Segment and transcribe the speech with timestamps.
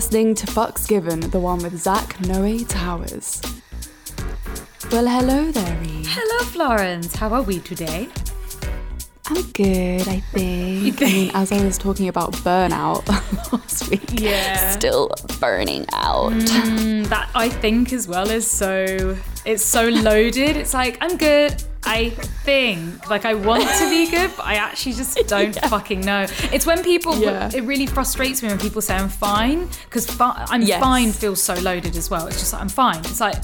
[0.00, 3.42] listening to Fucks Given, the one with Zach Noe Towers.
[4.90, 5.78] Well, hello there.
[5.84, 7.14] Hello, Florence.
[7.14, 8.08] How are we today?
[9.26, 11.02] I'm good, I think.
[11.02, 13.06] I mean, as I was talking about burnout
[13.52, 14.70] last week, Yeah.
[14.70, 16.32] still burning out.
[16.32, 20.56] Mm, that I think as well is so it's so loaded.
[20.56, 21.62] It's like I'm good.
[21.84, 22.10] I
[22.44, 26.26] think like I want to be good, but I actually just don't fucking know.
[26.52, 27.50] It's when people Yeah.
[27.52, 30.80] it really frustrates me when people say I'm fine because I'm Yes.
[30.80, 32.26] fine feels so loaded as well.
[32.26, 32.98] It's just like I'm fine.
[33.00, 33.36] It's like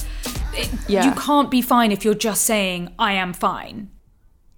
[0.55, 1.05] it, Yeah.
[1.07, 3.91] you can't be fine if you're just saying I am fine.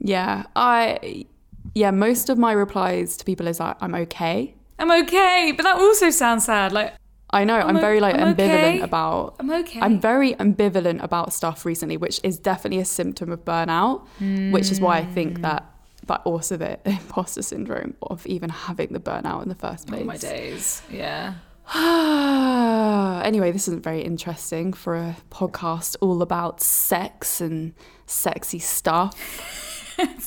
[0.00, 1.26] Yeah, I.
[1.74, 4.54] Yeah, most of my replies to people is like, I'm okay.
[4.78, 6.72] I'm okay, but that also sounds sad.
[6.72, 6.94] Like
[7.30, 8.80] I know, I'm, o- very like I'm ambivalent okay.
[8.80, 9.36] about.
[9.38, 9.80] I'm okay.
[9.80, 14.06] I'm very ambivalent about stuff recently, which is definitely a symptom of burnout,
[14.52, 15.42] which is why I think mm.
[15.42, 15.70] that,
[16.06, 20.02] but also the imposter syndrome of even having the burnout in the first place.
[20.02, 20.82] oh my days.
[20.90, 21.34] Yeah.
[23.24, 27.74] anyway, this isn't very interesting for a podcast all about sex and
[28.06, 29.14] sexy stuff.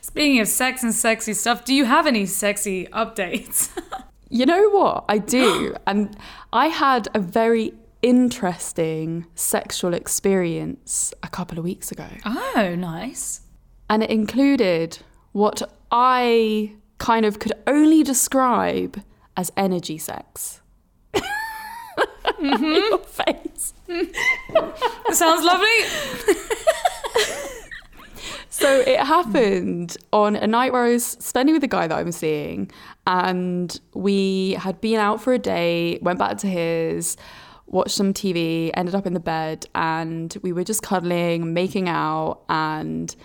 [0.00, 3.70] Speaking of sex and sexy stuff, do you have any sexy updates?
[4.30, 5.04] You know what?
[5.08, 5.74] I do.
[5.86, 6.16] and
[6.52, 12.06] I had a very interesting sexual experience a couple of weeks ago.
[12.24, 13.40] oh, nice.
[13.90, 14.98] And it included
[15.32, 19.02] what I kind of could only describe
[19.36, 20.60] as energy sex.
[22.38, 22.64] Mm-hmm.
[22.64, 23.72] Your face.
[25.10, 25.66] Sounds lovely.
[28.50, 32.10] So it happened on a night where I was spending with the guy that I'm
[32.10, 32.68] seeing,
[33.08, 37.16] and we had been out for a day, went back to his,
[37.66, 42.42] watched some TV, ended up in the bed, and we were just cuddling, making out,
[42.50, 43.16] and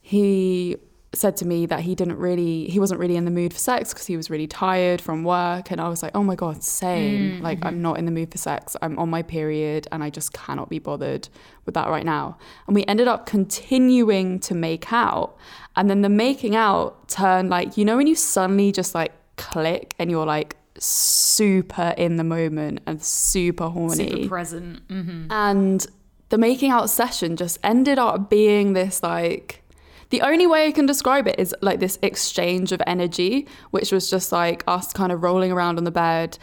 [0.00, 0.76] he
[1.14, 3.94] said to me that he didn't really he wasn't really in the mood for sex
[3.94, 7.40] because he was really tired from work and I was like oh my god same.
[7.40, 8.76] Like I'm not in the mood for sex.
[8.82, 11.28] I'm on my period and I just cannot be bothered
[11.64, 12.36] with that right now.
[12.66, 15.36] And we ended up continuing to make out
[15.76, 19.94] and then the making out turned like you know when you suddenly just like click
[19.98, 24.08] and you're like super in the moment and super horny?
[24.10, 24.80] Super present.
[24.88, 25.86] hmm and
[26.28, 29.62] the making out session just ended up being this like
[30.10, 34.08] the only way I can describe it is like this exchange of energy, which was
[34.08, 36.38] just like us kind of rolling around on the bed.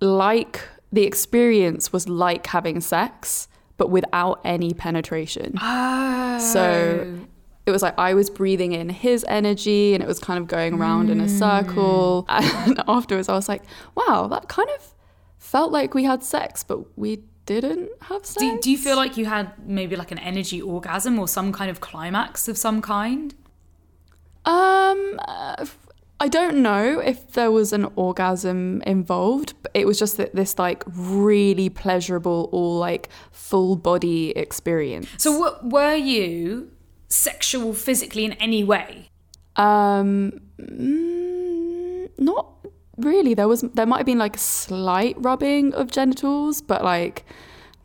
[0.00, 0.60] Like
[0.92, 5.54] the experience was like having sex, but without any penetration.
[5.60, 6.38] Oh.
[6.38, 7.18] So
[7.66, 10.74] it was like I was breathing in his energy and it was kind of going
[10.74, 11.38] around in a hmm.
[11.38, 12.26] circle.
[12.28, 13.62] And afterwards, I was like,
[13.96, 14.94] wow, that kind of
[15.38, 18.40] felt like we had sex, but we didn't have sex.
[18.40, 21.70] do, do you feel like you had maybe like an energy orgasm or some kind
[21.70, 23.34] of climax of some kind?
[24.44, 25.66] Um, uh,
[26.20, 30.58] I don't know if there was an orgasm involved, but it was just that this
[30.58, 35.08] like really pleasurable, all like full body experience.
[35.18, 36.70] So, w- were you
[37.08, 39.08] sexual physically in any way?
[39.56, 42.51] Um, mm, not
[43.02, 43.34] really.
[43.34, 47.24] There was there might have been like a slight rubbing of genitals, but like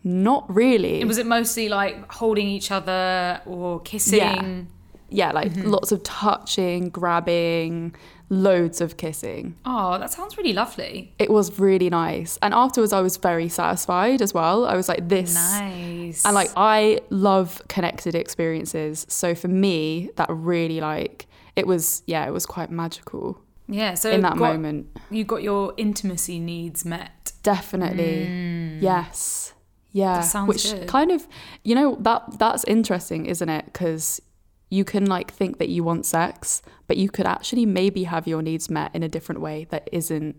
[0.03, 1.03] not really.
[1.03, 4.67] Was it mostly like holding each other or kissing?
[5.09, 5.69] yeah, like mm-hmm.
[5.69, 7.95] lots of touching, grabbing,
[8.29, 9.55] loads of kissing.
[9.65, 11.13] Oh, that sounds really lovely.
[11.17, 14.65] It was really nice, and afterwards I was very satisfied as well.
[14.65, 15.33] I was like, this.
[15.33, 16.25] Nice.
[16.25, 22.25] And like I love connected experiences, so for me that really like it was yeah
[22.27, 24.87] it was quite magical yeah, so in that got- moment.
[25.09, 27.31] you got your intimacy needs met.
[27.43, 28.77] Definitely.
[28.81, 29.53] Yes.
[29.91, 30.11] Yeah.
[30.11, 30.15] Mm.
[30.15, 30.87] That sounds Which good.
[30.87, 31.27] kind of,
[31.63, 33.65] you know, that that's interesting, isn't it?
[33.65, 34.21] Because
[34.69, 38.41] you can like think that you want sex, but you could actually maybe have your
[38.41, 40.35] needs met in a different way that isn't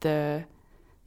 [0.00, 0.44] the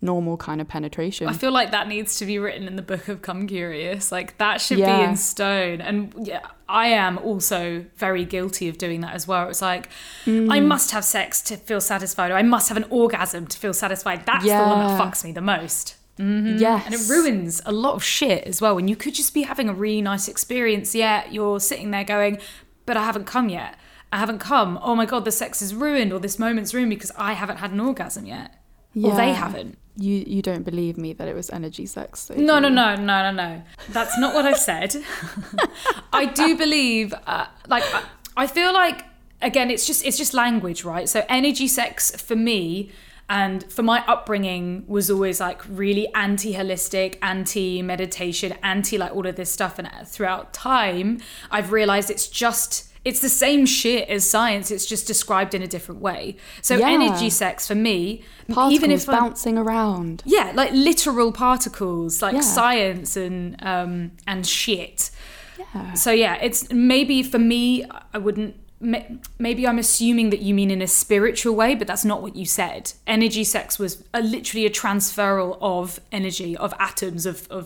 [0.02, 1.28] normal kind of penetration.
[1.28, 4.12] I feel like that needs to be written in the book of Come Curious.
[4.12, 5.82] Like that should be in stone.
[5.82, 9.50] And yeah, I am also very guilty of doing that as well.
[9.50, 9.90] It's like
[10.26, 10.52] Mm.
[10.52, 13.74] I must have sex to feel satisfied, or I must have an orgasm to feel
[13.74, 14.26] satisfied.
[14.26, 15.96] That's the one that fucks me the most.
[16.18, 16.86] yes.
[16.86, 18.76] And it ruins a lot of shit as well.
[18.76, 22.40] When you could just be having a really nice experience, yet you're sitting there going,
[22.86, 23.76] "But I haven't come yet.
[24.12, 24.80] I haven't come.
[24.82, 27.72] Oh my god, the sex is ruined, or this moment's ruined because I haven't had
[27.72, 28.56] an orgasm yet,
[29.02, 32.26] or they haven't." You you don't believe me that it was energy sex.
[32.26, 33.62] though, No, no, no, no, no, no.
[33.90, 34.96] That's not what I've said.
[36.14, 38.04] I do believe, uh, like, I,
[38.38, 39.04] I feel like
[39.42, 41.10] again, it's just it's just language, right?
[41.10, 42.92] So energy sex for me
[43.30, 49.52] and for my upbringing was always like really anti-holistic, anti-meditation, anti like all of this
[49.52, 49.78] stuff.
[49.78, 51.20] And throughout time,
[51.52, 54.66] I've realized it's just it's the same shit as science.
[54.76, 56.22] It's just described in a different way.
[56.62, 56.90] So Yeah.
[56.98, 57.98] energy sex for me,
[58.48, 60.16] Particles even if I'm- bouncing around.
[60.26, 62.42] yeah, like literal particles, like Yeah.
[62.60, 63.38] science and
[63.74, 63.94] um
[64.32, 65.00] and shit.
[65.60, 65.94] Yeah.
[66.04, 66.60] So yeah, it's
[66.94, 67.64] maybe for me,
[68.16, 68.54] I wouldn't.
[69.48, 72.46] Maybe I'm assuming that you mean in a spiritual way, but that's not what you
[72.46, 72.94] said.
[73.06, 77.66] Energy sex was a, literally a transferal of energy, of atoms, of of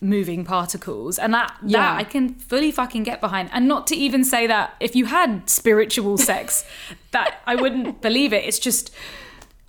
[0.00, 1.80] moving particles, and that Yeah.
[1.80, 3.50] that I can fully fucking get behind.
[3.52, 6.64] And not to even say that if you had spiritual sex,
[7.12, 8.44] that I wouldn't believe it.
[8.44, 8.90] It's just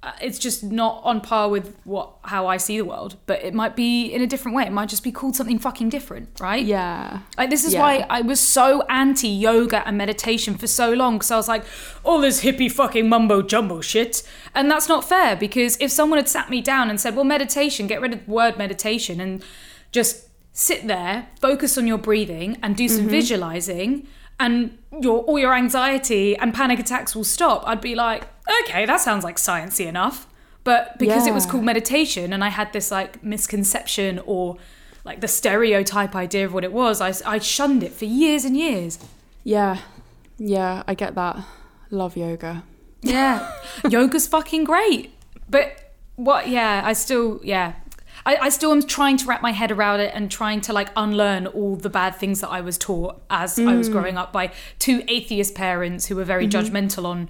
[0.03, 3.15] uh, it's just not on par with what how I see the world.
[3.25, 4.63] But it might be in a different way.
[4.63, 6.63] It might just be called something fucking different, right?
[6.63, 7.21] Yeah.
[7.35, 7.81] Like this is Yeah.
[7.81, 11.63] why I was so anti yoga and meditation for so long because I was like,
[12.03, 14.21] all this hippie fucking mumbo jumbo shit,
[14.53, 17.87] and that's not fair because if someone had sat me down and said, well, meditation,
[17.87, 19.43] get rid of the word meditation and
[19.91, 23.09] just sit there, focus on your breathing, and do some Mm-hmm.
[23.09, 24.07] visualizing,
[24.39, 27.63] and your all your anxiety and panic attacks will stop.
[27.65, 28.23] I'd be like,
[28.63, 30.27] okay, that sounds like sciencey enough.
[30.63, 34.57] But because it was called meditation, and I had this like misconception or
[35.05, 38.57] like the stereotype idea of what it was, I, I shunned it for years and
[38.57, 38.99] years.
[39.45, 39.77] Yeah.
[40.37, 41.37] Yeah, I get that.
[41.89, 42.63] Love yoga.
[43.01, 43.49] Yeah.
[43.89, 45.13] Yoga's fucking great.
[45.49, 47.73] But what, yeah, I still, yeah.
[48.27, 50.89] I, I still am trying to wrap my head around it and trying to like
[50.97, 54.51] unlearn all the bad things that I was taught as I was growing up by
[54.79, 57.29] two atheist parents who were very judgmental on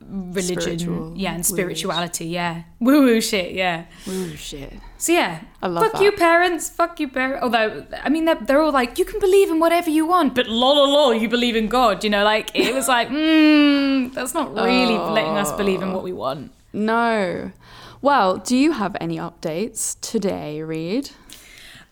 [0.00, 0.78] religion.
[0.78, 2.26] Spiritual yeah, and spirituality.
[2.26, 2.62] Yeah.
[2.80, 3.52] Woo woo shit.
[3.52, 3.84] Yeah.
[4.06, 4.72] woo woo shit.
[4.96, 6.02] So yeah, I love fuck that.
[6.02, 7.42] you parents, fuck you parents.
[7.42, 10.46] Although I mean, they're, they're all like, you can believe in whatever you want, but
[10.48, 12.02] lol lol lol, you believe in God.
[12.02, 16.04] You know, like it was like, mm, that's not really letting us believe in what
[16.04, 16.52] we want.
[16.72, 17.52] No.
[18.00, 21.10] Well, do you have any updates today, Reed?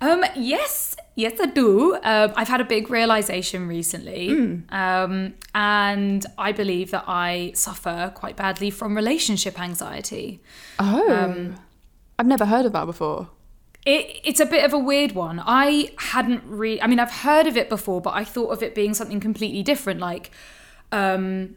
[0.01, 1.95] Um, yes, yes, I do.
[2.03, 8.37] Um, I've had a big realization recently, um, and I believe that I suffer quite
[8.37, 10.41] badly from relationship anxiety.
[10.79, 11.13] Oh.
[11.13, 11.57] Um,
[12.19, 13.31] I've never heard of that before.
[13.85, 15.43] It, it's a bit of a weird one.
[15.45, 18.75] I hadn't really, I mean, I've heard of it before, but I thought of it
[18.75, 20.01] being something completely different.
[20.01, 20.31] Like,
[20.93, 21.57] um,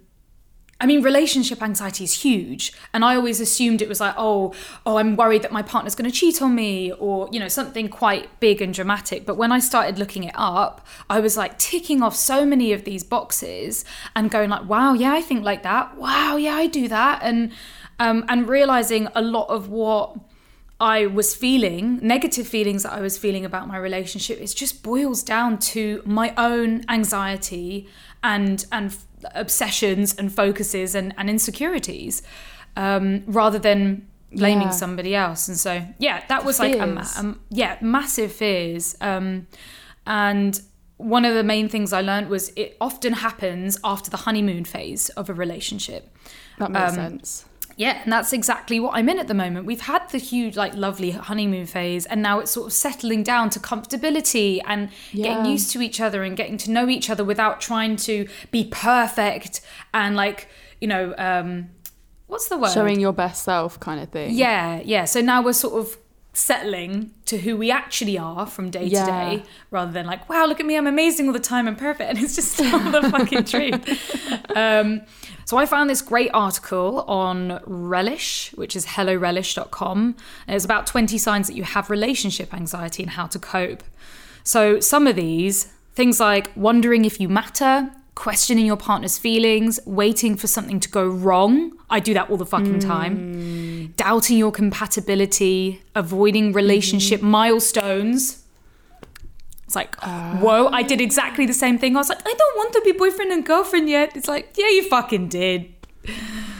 [0.81, 4.53] I mean, relationship anxiety is huge, and I always assumed it was like, oh,
[4.85, 7.89] oh, I'm worried that my partner's going to cheat on me, or you know, something
[7.89, 9.25] quite big and dramatic.
[9.25, 12.85] But when I started looking it up, I was like ticking off so many of
[12.85, 13.83] these boxes
[14.15, 15.97] and going like, wow, yeah, I think like that.
[15.97, 17.51] Wow, yeah, I do that, and
[17.99, 20.17] um, and realizing a lot of what
[20.79, 25.23] I was feeling, negative feelings that I was feeling about my relationship, it just boils
[25.23, 27.89] down to my own anxiety
[28.23, 28.95] and and
[29.35, 32.21] obsessions and focuses and, and insecurities,
[32.75, 34.71] um, rather than blaming Yeah.
[34.71, 35.47] somebody else.
[35.47, 37.17] And so, yeah, that was like a, Fears.
[37.17, 38.95] um, yeah, massive fears.
[39.01, 39.47] Um,
[40.05, 40.61] and
[40.97, 45.09] one of the main things I learned was it often happens after the honeymoon phase
[45.09, 46.15] of a relationship.
[46.59, 47.45] That makes Um, sense.
[47.79, 49.65] Yeah, and that's exactly what I'm in at the moment.
[49.65, 53.49] We've had the huge, like, lovely honeymoon phase, and now it's sort of settling down
[53.51, 57.61] to comfortability and getting used to each other and getting to know each other without
[57.61, 59.61] trying to be perfect
[59.93, 60.49] and, like,
[60.81, 61.69] you know, um,
[62.27, 62.71] what's the word?
[62.73, 64.33] Showing your best self kind of thing.
[64.35, 65.05] Yeah, yeah.
[65.05, 65.97] So now we're sort of
[66.33, 69.05] settling to who we actually are from day Yeah.
[69.05, 71.75] to day rather than like, wow, look at me, I'm amazing all the time, I'm
[71.75, 72.09] perfect.
[72.15, 74.55] And it's just not the fucking truth.
[74.55, 75.01] Um,
[75.49, 80.15] so I found this great article on Relish, which is hellorelish.com.
[80.45, 83.81] And it's about 20 signs that you have relationship anxiety and how to cope.
[84.43, 90.37] So some of these, things like wondering if you matter, questioning your partner's feelings, waiting
[90.37, 91.71] for something to go wrong.
[91.89, 92.87] I do that all the fucking hmm.
[92.87, 93.93] time.
[93.97, 97.31] Doubting your compatibility, avoiding relationship hmm.
[97.31, 98.38] milestones.
[99.69, 101.95] It's like, whoa, I did exactly the same thing.
[101.95, 104.17] I was like, I don't want to be boyfriend and girlfriend yet.
[104.17, 105.71] It's like, yeah, you fucking did.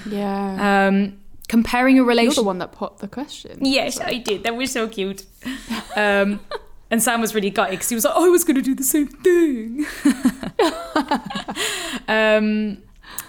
[0.08, 0.86] Yeah.
[0.88, 2.36] Um, comparing your relationship.
[2.36, 3.66] You're the one that popped the question.
[3.66, 4.44] Yes, I did.
[4.44, 5.25] That was so cute.
[5.96, 6.39] Um,
[6.92, 8.84] and Sam was really gutted because he was like, I was going to do the
[8.84, 9.88] same thing.
[12.08, 12.84] um,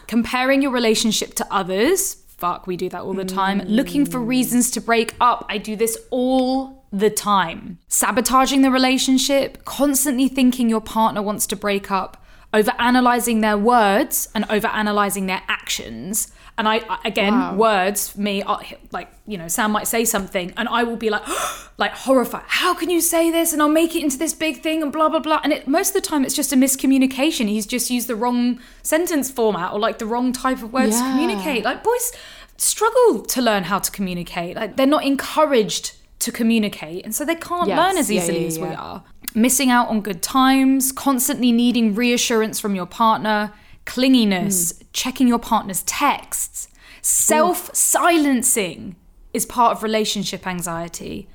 [0.09, 2.17] comparing your relationship to others.
[2.37, 3.63] Fuck, we do that all the time.
[3.67, 5.47] Looking for reasons to break up.
[5.49, 7.78] I do this all the time.
[7.88, 12.16] Sabotaging the relationship, constantly thinking your partner wants to break up,
[12.52, 16.32] over analyzing their words and over analyzing their actions.
[16.59, 17.54] And I, again, Wow.
[17.54, 21.11] words for me are like, you know, Sam might say something and I will be
[21.11, 21.23] like,
[21.78, 22.42] like horrified.
[22.49, 23.52] How can you say this?
[23.52, 25.40] And I'll make it into this big thing and blah, blah, blah.
[25.44, 27.47] And it, most of the time it's just a miscommunication.
[27.49, 31.04] He's just used the wrong sentence format or like the wrong type of words to
[31.09, 31.64] communicate.
[31.64, 32.12] Like boys
[32.56, 34.56] struggle to learn how to communicate.
[34.56, 37.05] Like they're not encouraged to communicate.
[37.05, 37.77] And so they can't Yes.
[37.79, 39.03] learn as Yeah, easily yeah, as we are.
[39.35, 43.53] Missing out on good times, constantly needing reassurance from your partner,
[43.87, 44.85] clinginess, hmm.
[44.93, 46.69] checking your partner's texts,
[47.03, 48.97] self silencing
[49.33, 51.29] is part of relationship anxiety.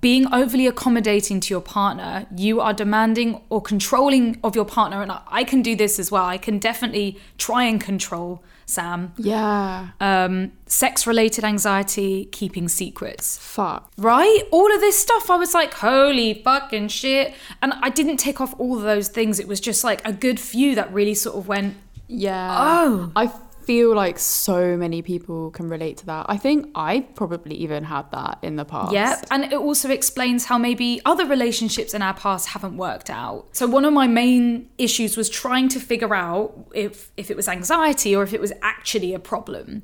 [0.00, 5.02] Being overly accommodating to your partner, you are demanding or controlling of your partner.
[5.02, 6.24] And I- can do this as well.
[6.24, 9.12] I can definitely try and control Sam.
[9.18, 9.88] Yeah.
[10.00, 13.90] Um, sex related anxiety, keeping secrets Fuck.
[13.98, 14.42] right?
[14.52, 17.34] All of this stuff, I was like, holy fucking shit.
[17.60, 19.40] And I didn't take off all of those things.
[19.40, 21.74] It was just like a good few that really sort of went,
[22.06, 22.56] Yeah.
[22.58, 23.10] Oh.
[23.16, 23.30] I
[23.70, 26.26] feel like so many people can relate to that.
[26.28, 28.92] I think I probably even had that in the past.
[28.92, 29.24] yep.
[29.30, 33.46] And it also explains how maybe other relationships in our past haven't worked out.
[33.52, 37.46] So one of my main issues was trying to figure out if, if it was
[37.58, 39.82] anxiety or if it was actually a problem.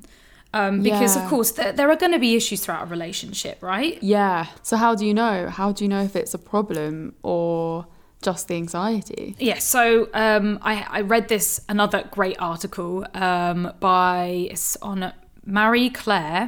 [0.53, 1.23] Um, because, Yeah.
[1.23, 3.95] of course, there, there are going to be issues throughout a relationship, right?
[4.01, 4.47] Yeah.
[4.63, 5.35] So how do you know?
[5.59, 7.85] How do you know if it's a problem or
[8.27, 9.35] just the anxiety?
[9.39, 15.13] Yeah, so um, I, I read this another great article um, by it's on
[15.45, 16.43] Marie Claire,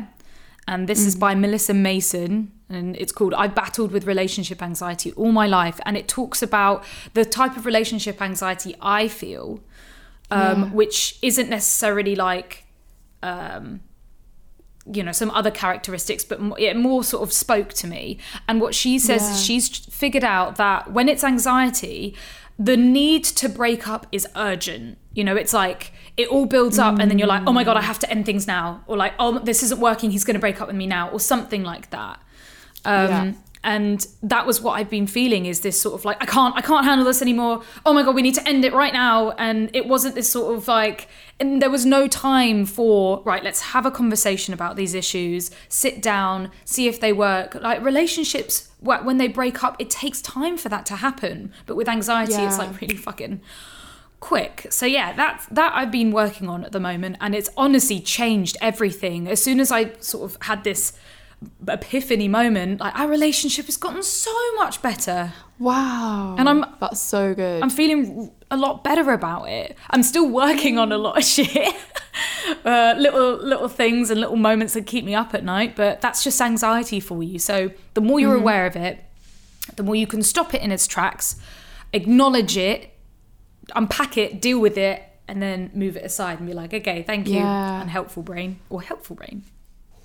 [0.67, 5.31] and this is by Melissa Mason, and it's called "I battled with relationship anxiety all
[5.31, 6.83] my life," and it talks about
[7.13, 8.71] the type of relationship anxiety
[9.01, 9.47] I feel,
[10.31, 10.65] um, Yeah.
[10.79, 12.51] which isn't necessarily like.
[13.23, 13.79] Um,
[14.91, 18.17] you know some other characteristics but it more sort of spoke to me.
[18.47, 19.31] And what she says Yeah.
[19.33, 19.67] is she's
[20.01, 22.15] figured out that when it's anxiety
[22.57, 24.97] the need to break up is urgent.
[25.13, 27.77] You know it's like it all builds up and then you're like oh my god
[27.77, 28.83] i have to end things now.
[28.87, 30.11] Or like oh this isn't working.
[30.11, 31.09] He's going to break up with me now.
[31.09, 32.19] Or something like that.
[32.85, 33.33] Um Yeah.
[33.63, 36.61] And that was what i've been feeling is this sort of like i can't i
[36.61, 37.61] can't handle this anymore.
[37.85, 39.31] Oh my god we need to end it right now.
[39.31, 41.07] And it wasn't this sort of like
[41.39, 46.01] and there was no time for right let's have a conversation about these issues sit
[46.01, 47.55] down see if they work.
[47.55, 51.51] Like relationships when they break up it takes time for that to happen.
[51.65, 53.41] But with anxiety it's like really fucking
[54.21, 54.67] quick.
[54.69, 57.17] So yeah that's that i've been working on at the moment.
[57.19, 59.27] And it's honestly changed everything.
[59.27, 60.93] As soon as i sort of had this
[61.67, 66.35] epiphany moment like our relationship has gotten so much better Wow.
[66.39, 67.61] And I'm- That's so good.
[67.61, 71.73] i'm feeling a lot better about it i'm still working on a lot of shit
[72.65, 76.23] uh, little little things and little moments that keep me up at night but that's
[76.23, 78.99] just anxiety for you so the more you're aware of it
[79.75, 81.35] the more you can stop it in its tracks
[81.93, 82.89] acknowledge it
[83.75, 87.27] unpack it deal with it and then move it aside and be like okay thank
[87.27, 87.81] you Yeah.
[87.81, 89.43] unhelpful brain or helpful brain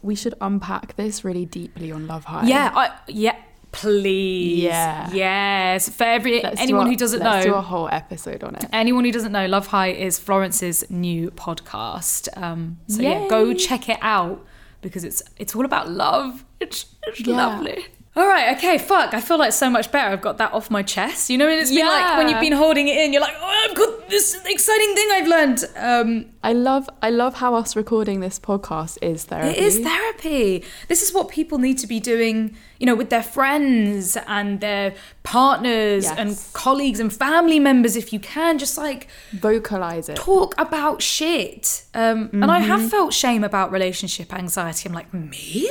[0.05, 2.47] we should unpack this really deeply on Love High.
[2.47, 3.37] Yeah, I, yeah,
[3.73, 4.63] please.
[4.63, 5.11] Yeah.
[5.13, 5.89] Yes.
[5.89, 8.65] For every Let's do anyone a- who doesn't let's do a whole episode on it.
[8.73, 12.29] anyone who doesn't know, Love High is Florence's new podcast.
[12.41, 14.45] Um, so yeah, go check it out
[14.81, 16.45] because it's it's all about love.
[16.61, 17.37] It's, it's Yeah.
[17.37, 17.87] lovely.
[18.17, 19.13] All right, okay, fuck.
[19.13, 20.13] I feel like so much better.
[20.13, 21.31] I've got that off my chest.
[21.31, 23.67] You know, and it's been like when you've been holding it in, you're like, oh,
[23.69, 25.65] I've got this exciting thing I've learned.
[25.77, 29.49] Um, I love I love how us recording this podcast is therapy.
[29.51, 30.65] It is therapy.
[30.87, 34.95] This is what people need to be doing, you know, with their friends and their
[35.25, 38.59] partners and colleagues and family members if you can.
[38.59, 40.15] Just like Vocalize it.
[40.15, 41.83] talk about shit.
[41.95, 44.89] Um, And I have felt shame about relationship anxiety.
[44.89, 45.69] I'm like, me?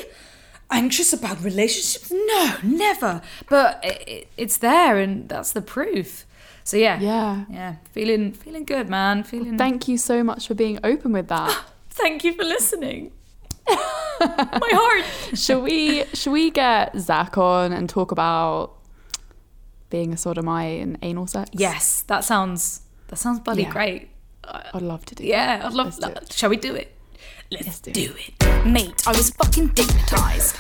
[0.73, 2.11] Anxious about relationships?
[2.11, 3.21] No, never.
[3.49, 6.25] But it, it, it's there and that's the proof.
[6.63, 6.99] So yeah.
[6.99, 7.45] Yeah.
[7.49, 7.75] Yeah.
[7.91, 9.23] Feeling feeling good, man.
[9.23, 11.63] Feeling Thank you so much for being open with that.
[11.89, 13.11] Thank you for listening.
[13.67, 15.37] My heart.
[15.37, 18.73] shall we shall we get Zach on and talk about
[19.89, 21.49] being a sodomite and anal sex?
[21.53, 23.71] Yes, that sounds that sounds bloody Yeah.
[23.71, 24.09] great.
[24.45, 25.23] I'd love to do.
[25.25, 26.33] Yeah, I'd love that.
[26.33, 26.91] Shall we do it?
[27.53, 28.65] Let's, Let's do do, it.
[28.65, 30.55] Mate, I was fucking dignitized.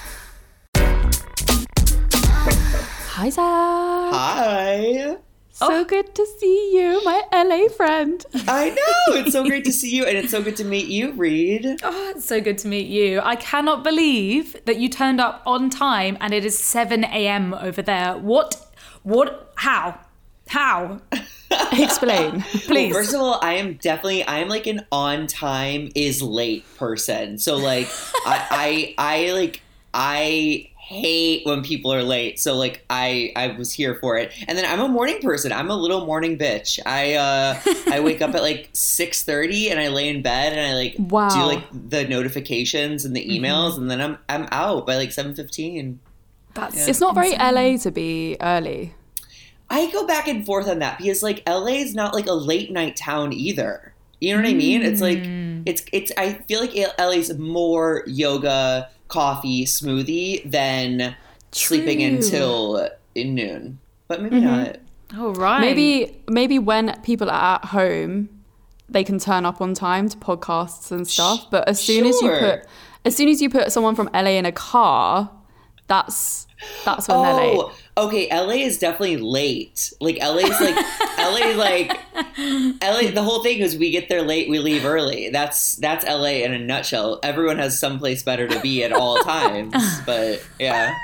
[3.15, 4.13] Hi Zach.
[4.13, 5.17] Hi.
[5.53, 5.85] So oh.
[5.85, 8.23] good to see you, my LA friend.
[8.47, 9.15] I know.
[9.15, 11.65] It's so great to see you, and it's so good to meet you, Reed.
[11.83, 13.21] Oh, it's so good to meet you.
[13.21, 17.55] I cannot believe that you turned up on time and it is 7 a.m.
[17.55, 18.15] over there.
[18.19, 18.71] What?
[19.01, 19.51] What?
[19.55, 19.99] How?
[20.47, 21.01] How?
[21.51, 22.41] Explain.
[22.67, 22.93] Please.
[22.93, 26.65] Well, First of all, I am definitely I am like an on time is late
[26.77, 27.37] person.
[27.37, 27.87] So like
[28.25, 29.61] I I I like
[29.93, 32.39] I hate when people are late.
[32.39, 34.31] So like I I was here for it.
[34.47, 35.51] And then I'm a morning person.
[35.51, 36.79] I'm a little morning bitch.
[36.85, 37.59] I uh
[37.91, 41.29] I wake up at like 6:30 and I lay in bed and I like Wow.
[41.29, 45.97] do like the notifications and the emails and then I'm I'm out by like 7:15.
[46.55, 48.93] That's It's not very LA to be early.
[49.69, 52.71] I go back and forth on that because like LA is not like a late
[52.71, 53.93] night town either.
[54.19, 54.83] You know what I mean?
[54.83, 55.63] It's like mm.
[55.65, 61.15] it's it's I feel like LA's more yoga, coffee, smoothie than
[61.51, 63.79] sleeping until in noon.
[64.07, 64.45] But maybe mm-hmm.
[64.45, 64.77] not.
[65.15, 65.59] Oh, right.
[65.59, 68.29] Maybe maybe when people are at home,
[68.87, 71.47] they can turn up on time to podcasts and stuff.
[71.51, 72.65] But as soon as you put
[73.05, 75.29] as soon as you put someone from LA in a car,
[75.87, 76.47] that's
[76.85, 77.75] that's when they're oh, late.
[77.95, 78.27] Oh, okay.
[78.31, 79.93] LA is definitely late.
[80.01, 80.75] Like LA's like
[81.17, 81.89] LA like
[82.37, 83.11] LA.
[83.11, 85.29] The whole thing is we get there late, we leave early.
[85.29, 87.19] That's that's LA in a nutshell.
[87.23, 89.73] Everyone has someplace better to be at all times.
[90.05, 90.95] But yeah,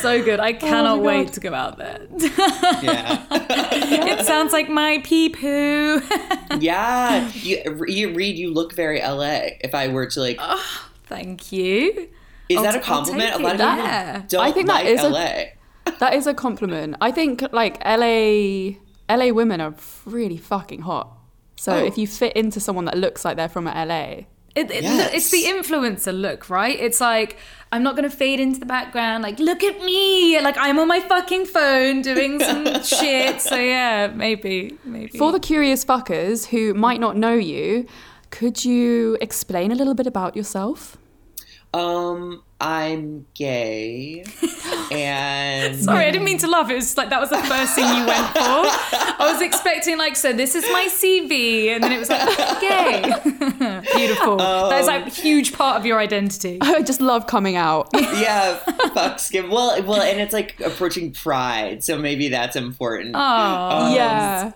[0.00, 0.38] So good.
[0.40, 2.00] I oh cannot my wait to go out there.
[2.82, 6.00] yeah, it sounds like my pee poo.
[6.58, 7.30] yeah.
[7.34, 8.36] You, you read.
[8.36, 9.50] You look very LA.
[9.60, 12.08] If I were to like, Oh, Thank you.
[12.48, 13.34] is I'll that a t- I'll compliment?
[13.34, 15.42] A lot of people don't I think that like is a- LA.
[15.98, 16.96] That is a compliment.
[17.00, 18.76] I think like LA
[19.08, 19.74] LA women are
[20.06, 21.08] really fucking hot.
[21.56, 21.84] So Oh.
[21.84, 25.10] if you fit into someone that looks like they're from LA, It, it, Yes.
[25.14, 26.78] It's the influencer look, right?
[26.78, 27.36] It's like
[27.72, 29.22] I'm not gonna fade into the background.
[29.22, 30.38] Like, look at me!
[30.40, 33.40] Like I'm on my fucking phone doing some shit.
[33.40, 35.16] So yeah, maybe, maybe.
[35.18, 37.86] for the curious fuckers who might not know you,
[38.30, 40.96] could you explain a little bit about yourself?
[41.74, 44.24] Um, I'm gay,
[44.92, 46.70] and Sorry, I didn't mean to laugh.
[46.70, 48.38] It was like that was the first thing you went for.
[48.38, 52.28] I was expecting like, so this is my CV, and then it was like
[52.60, 53.02] gay.
[53.96, 54.36] Beautiful.
[54.36, 56.58] that is like a huge part of your identity.
[56.60, 57.88] I just love coming out.
[57.94, 58.56] yeah,
[58.92, 59.48] fuck skin.
[59.50, 63.12] Well, well, and it's like approaching Pride, so maybe that's important.
[63.16, 64.52] Oh, Um, yeah.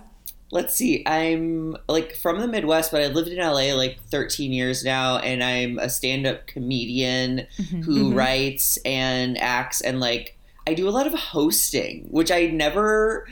[0.53, 1.03] Let's see.
[1.07, 5.43] I'm like from the Midwest, but I lived in LA like 13 years now, and
[5.43, 7.83] I'm a stand-up comedian mm-hmm.
[7.83, 8.17] who mm-hmm.
[8.17, 10.37] writes and acts, and like
[10.67, 13.27] I do a lot of hosting, which I never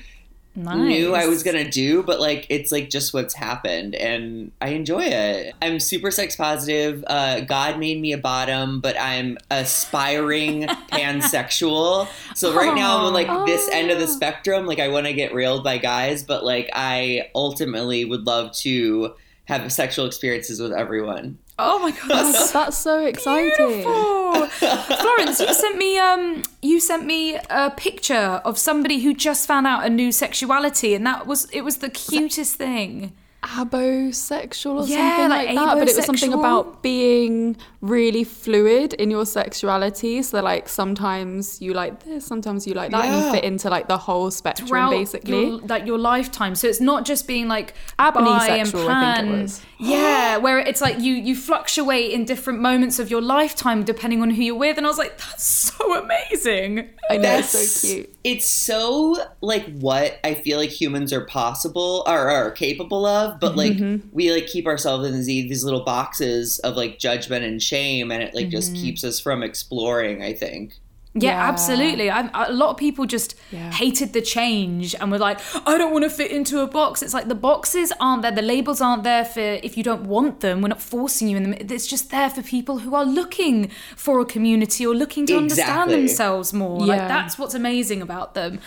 [0.54, 0.76] nice.
[0.76, 5.04] knew I was gonna do, but like it's like just what's happened, and I enjoy
[5.04, 5.54] it.
[5.61, 7.04] I'm super sex positive.
[7.06, 12.08] Uh, God made me a bottom, but I'm aspiring pansexual.
[12.34, 14.66] So right now I'm on like this end of the spectrum.
[14.66, 19.14] Like I want to get railed by guys, but like I ultimately would love to
[19.46, 21.38] have sexual experiences with everyone.
[21.59, 22.09] Oh my god.
[22.09, 23.53] That's, that's so exciting.
[23.57, 24.47] Beautiful.
[24.47, 29.67] Florence, you sent me um you sent me a picture of somebody who just found
[29.67, 33.12] out a new sexuality and that was it was the cutest thing.
[33.44, 35.78] Abosexual or Yeah, something like like, that.
[35.78, 40.22] But it was something about being really fluid in your sexuality.
[40.22, 43.88] So like sometimes you like this, sometimes you like that, and you fit into like
[43.88, 45.46] the whole spectrum Throughout basically.
[45.48, 48.74] your, like your lifetime, so it's not just being like Abanisexual, bi and I think
[48.74, 49.42] it pan.
[49.42, 49.61] was.
[49.78, 54.30] Yeah, where it's like you you fluctuate in different moments of your lifetime depending on
[54.30, 56.88] who you're with, and I was like, that's so amazing.
[57.11, 58.14] I know That's it's so cute.
[58.24, 63.57] It's so like what I feel like humans are possible or are capable of, but
[63.57, 64.09] like Mm-hmm.
[64.12, 68.23] we like keep ourselves in these, these little boxes of like judgment and shame, and
[68.23, 68.83] it like just Mm-hmm.
[68.83, 70.23] keeps us from exploring.
[70.23, 70.75] I think.
[71.16, 71.49] Yeah, Yeah.
[71.49, 72.11] absolutely.
[72.11, 73.70] I, a lot of people just Yeah.
[73.70, 77.03] hated the change and were like, I don't want to fit into a box.
[77.03, 80.40] It's like the boxes aren't there, the labels aren't there for if you don't want
[80.40, 80.61] them.
[80.61, 81.55] We're not forcing you in them.
[81.61, 85.92] It's just there for people who are looking for a community or looking to understand
[85.92, 86.81] themselves more.
[86.81, 87.07] Like Yeah.
[87.07, 88.59] that's what's amazing about them.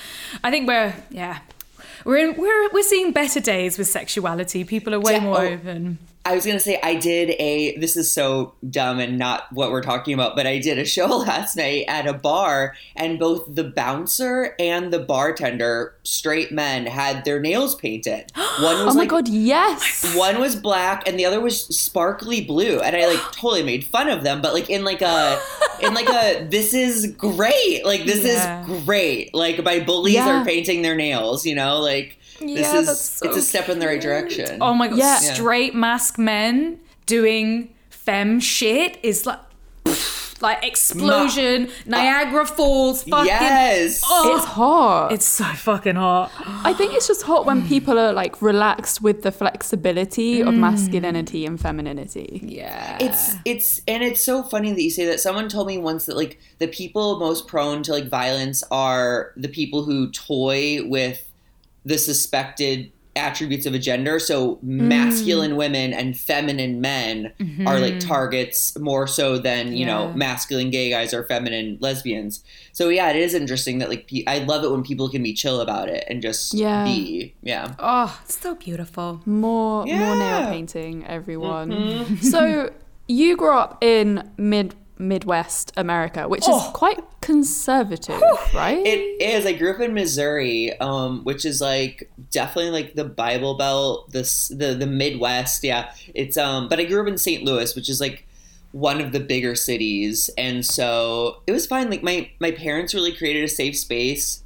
[0.41, 1.39] I think we're yeah.
[2.07, 4.63] We're in, we're we're seeing better days with sexuality.
[4.63, 5.45] People are way Yeah, more oh.
[5.45, 5.99] open.
[6.29, 7.77] I was gonna say I did a.
[7.77, 11.05] This is so dumb and not what we're talking about, but I did a show
[11.27, 17.23] last night at a bar, and both the bouncer and the bartender, straight men, had
[17.25, 18.31] their nails painted.
[18.35, 20.15] One was Oh my like god, yes.
[20.17, 24.09] one was black and the other was sparkly blue and i like totally made fun
[24.09, 25.39] of them but like in like a
[25.81, 28.61] in like a this is great like this Yeah.
[28.65, 30.41] is great like my bullies Yeah.
[30.41, 33.79] are painting their nails you know like this Yeah, is so it's a step in
[33.79, 35.15] the right direction Oh my god, Yeah.
[35.17, 39.39] straight masc men doing femme shit is like
[40.41, 45.11] like explosion, uh, Niagara Falls, fucking yes Oh, It's hot.
[45.11, 46.31] it's so fucking hot.
[46.63, 50.59] I think it's just hot when people are like relaxed with the flexibility of mm.
[50.59, 52.41] masculinity and femininity.
[52.43, 52.97] Yeah.
[52.99, 56.15] it's it's and it's so funny that you say that someone told me once that
[56.15, 61.26] like the people most prone to like violence are the people who toy with
[61.87, 64.19] the suspected attributes of a gender.
[64.19, 65.57] So masculine mm.
[65.57, 67.67] women and feminine men mm-hmm.
[67.67, 72.43] are like targets more so than you know masculine gay guys or feminine lesbians.
[72.71, 75.33] So yeah it is interesting that like pe- i love it when people can be
[75.33, 76.83] chill about it and just Yeah.
[76.85, 77.73] be yeah.
[77.79, 79.21] oh, it's so beautiful.
[79.25, 81.71] More more nail painting, everyone.
[81.71, 82.15] Mm-hmm.
[82.17, 82.71] so
[83.07, 86.57] you grew up in mid Midwest America, which Oh.
[86.67, 88.21] is quite conservative,
[88.53, 88.85] right?
[88.85, 89.45] It is.
[89.45, 94.47] I grew up in Missouri, um, which is like definitely like the Bible Belt, this
[94.49, 95.63] the the Midwest.
[95.63, 96.67] Yeah, it's um.
[96.69, 97.43] But I grew up in St.
[97.43, 98.25] Louis, which is like
[98.71, 101.89] one of the bigger cities, and so it was fine.
[101.89, 104.43] Like my my parents really created a safe space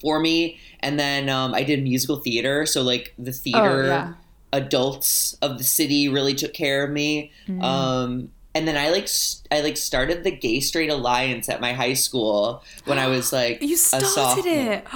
[0.00, 4.12] for me, and then um, I did musical theater, so like the theater Oh, yeah.
[4.52, 7.32] adults of the city really took care of me.
[7.48, 7.62] Mm.
[7.62, 11.72] Um, and then I like st- I like started the Gay Straight Alliance at my
[11.72, 14.72] high school when I was like You a started sophomore.
[14.72, 14.84] it.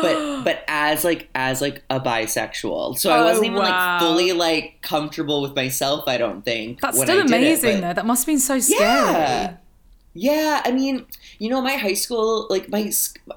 [0.00, 3.62] But but as like as like a bisexual, so Oh, I wasn't even wow.
[3.62, 6.04] like fully like comfortable with myself.
[6.06, 7.94] I don't think That's still it, amazing, but- though.
[7.94, 8.80] That must have been so scary.
[8.80, 9.56] Yeah.
[10.14, 11.06] Yeah, I mean,
[11.38, 12.90] you know, my high school, like my,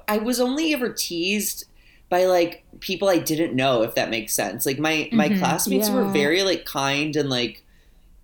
[0.08, 1.66] I was only ever teased
[2.08, 4.66] by like people I didn't know, if that makes sense.
[4.66, 5.38] Like my my Mhm.
[5.38, 7.64] classmates were very like kind and like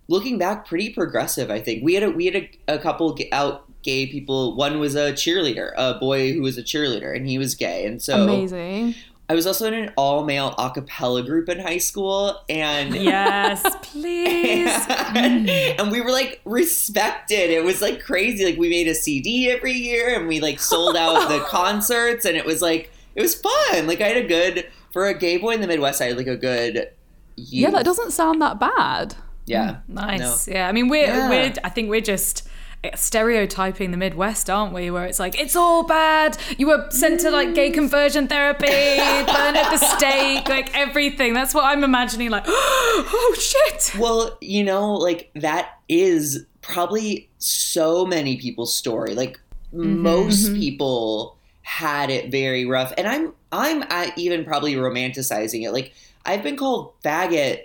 [0.08, 1.50] looking back, pretty progressive.
[1.50, 4.56] I think we had a we had a, a couple out gay people.
[4.56, 8.02] One was a cheerleader, a boy who was a cheerleader, and he was gay, and
[8.02, 8.94] so Amazing.
[9.30, 13.62] I was also in an all male a cappella group in high school, and Yes,
[13.82, 14.70] please.
[14.88, 17.50] and we were like respected.
[17.50, 18.46] It was like crazy.
[18.46, 22.38] Like we made a CD every year and we like sold out the concerts and
[22.38, 23.86] it was like it was fun.
[23.86, 26.26] Like I had a good for a gay boy in the Midwest, I had like
[26.26, 26.90] a good
[27.36, 29.14] Yeah, that doesn't sound that bad.
[29.48, 29.76] Yeah.
[29.90, 30.48] Mm, nice.
[30.48, 30.68] Yeah.
[30.68, 31.28] I mean, we're Yeah.
[31.28, 31.52] we're.
[31.64, 32.48] I think we're just
[32.94, 34.90] stereotyping the Midwest, aren't we?
[34.90, 36.38] Where it's like it's all bad.
[36.58, 37.74] You were sent to like gay mm.
[37.74, 41.34] conversion therapy, burn at the stake, like everything.
[41.34, 42.30] That's what I'm imagining.
[42.30, 43.98] Like, oh shit.
[43.98, 49.14] Well, you know, like that is probably so many people's story.
[49.14, 49.40] Like
[49.74, 50.02] mm-hmm.
[50.02, 50.60] most mm-hmm.
[50.60, 53.84] people had it very rough, and I'm I'm
[54.16, 55.72] even probably romanticizing it.
[55.72, 55.92] Like
[56.24, 57.62] I've been called faggot.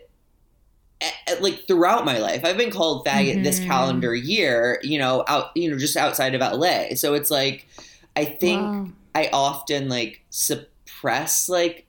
[1.42, 3.66] Like throughout my life, I've been called faggot this Mhm.
[3.66, 4.80] calendar year.
[4.84, 6.96] You know, out you know just outside of LA.
[6.96, 7.68] So it's like,
[8.16, 8.88] I think Wow.
[9.16, 11.86] I often like suppress like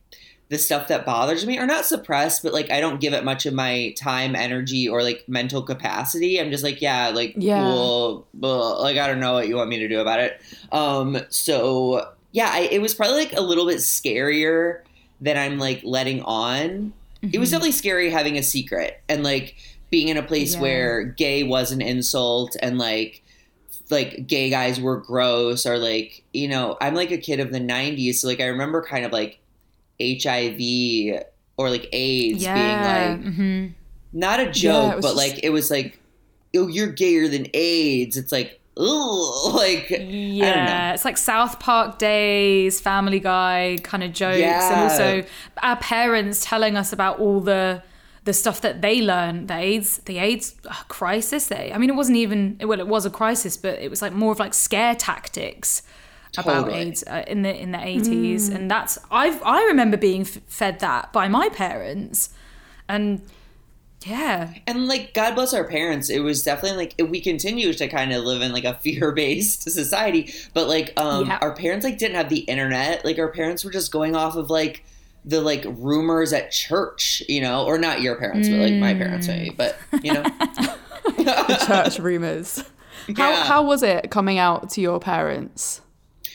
[0.51, 3.47] the stuff that bothers me or not suppress but like I don't give it much
[3.47, 7.63] of my time energy or like mental capacity I'm just like yeah like Yeah.
[7.63, 11.19] well, well, like I don't know what you want me to do about it um
[11.31, 14.83] so yeah I, it was probably like a little bit scarier
[15.21, 16.93] than I'm like letting on
[17.33, 19.57] it was definitely scary having a secret and like
[19.91, 20.61] being in a place Yeah.
[20.61, 23.23] where gay was an insult and like
[23.91, 27.61] like gay guys were gross or like you know i'm like a kid of the
[27.61, 29.39] 90s so like i remember kind of like
[30.01, 30.59] hiv
[31.57, 32.55] or like aids Yeah.
[32.55, 33.67] being like mm-hmm.
[34.13, 35.99] not a joke was but just- like it was like
[36.57, 42.81] oh you're gayer than aids it's like oh like Yeah, it's like South Park days,
[42.81, 44.39] Family Guy kind of jokes,
[44.73, 45.25] and also
[45.63, 47.83] our parents telling us about all the
[48.25, 51.49] the stuff that they learned, the AIDS, the AIDS uh, crisis.
[51.49, 54.13] They, I mean, it wasn't even well, it was a crisis, but it was like
[54.13, 55.83] more of like scare tactics
[56.39, 60.39] about AIDS uh, in the in the eighties, and that's I I remember being f-
[60.47, 62.31] fed that by my parents,
[62.89, 63.21] and
[64.07, 68.13] yeah, and like god bless our parents it was definitely like we continue to kind
[68.13, 71.39] of live in like a fear-based society but like um Yeah.
[71.41, 74.51] our parents like didn't have the internet like our parents were just going off of
[74.51, 74.85] like
[75.25, 79.27] the like rumors at church you know or not your parents but like my parents
[79.27, 80.25] maybe but you know
[81.67, 82.63] Church rumors.
[83.17, 83.45] How, Yeah.
[83.45, 85.83] how was it coming out to your parents?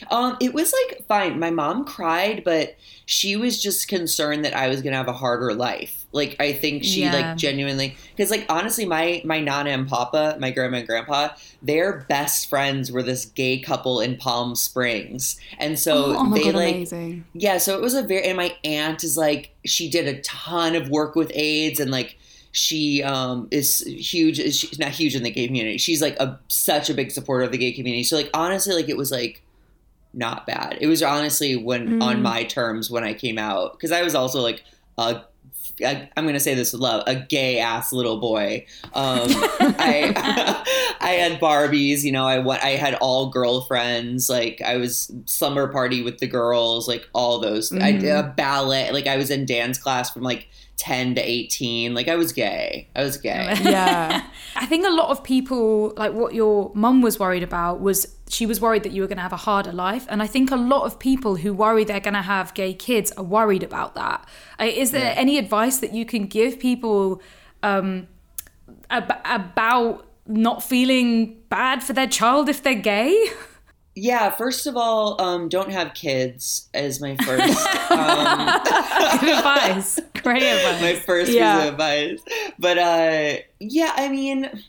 [0.10, 1.40] Um, it was like fine.
[1.40, 5.54] My mom cried, but she was just concerned that I was gonna have a harder
[5.54, 5.96] life.
[6.12, 7.14] Like I think she Yeah.
[7.14, 11.30] like genuinely because like honestly, my my nana and papa, my grandma and grandpa,
[11.62, 16.44] their best friends were this gay couple in Palm Springs, and so oh my they
[16.46, 17.26] god, like amazing.
[17.34, 17.58] yeah.
[17.60, 20.90] So it was a very and my aunt is like she did a ton of
[20.90, 22.18] work with AIDS and like
[22.52, 26.90] she um is huge she's not huge in the gay community she's like a such
[26.90, 29.44] a big supporter of the gay community so like honestly like it was like
[30.14, 32.04] not bad it was honestly when Mm.
[32.04, 34.64] on my terms when i came out because i was also like
[34.98, 35.22] a
[35.82, 38.66] I, I'm gonna say this with love, a gay ass little boy.
[38.94, 39.28] Um,
[39.80, 40.12] I
[41.00, 42.26] I had Barbies, you know.
[42.26, 44.28] I went, I had all girlfriends.
[44.30, 47.72] Like I was summer party with the girls, like all those.
[47.72, 48.92] I did a ballet.
[48.92, 51.94] Like I was in dance class from like ten to eighteen.
[51.94, 52.88] Like I was gay.
[52.96, 53.54] I was gay.
[53.62, 54.24] Yeah.
[54.56, 58.46] I think a lot of people, like what your mum was worried about, was she
[58.46, 60.06] was worried that you were going to have a harder life.
[60.10, 63.12] And I think a lot of people who worry they're going to have gay kids
[63.18, 64.28] are worried about that.
[64.58, 65.24] Uh, there Yeah.
[65.26, 67.22] any advice that you can give people
[67.62, 68.08] um,
[68.90, 73.14] ab- about not feeling bad for their child if they're gay?
[73.96, 74.30] Yeah.
[74.32, 76.70] First of all, um, don't have kids.
[76.74, 77.92] As my first.
[77.92, 80.00] Um, Good advice.
[80.22, 80.82] Great advice.
[80.82, 81.56] my first Yeah.
[81.58, 82.20] piece of advice.
[82.58, 84.64] But uh, yeah, I mean,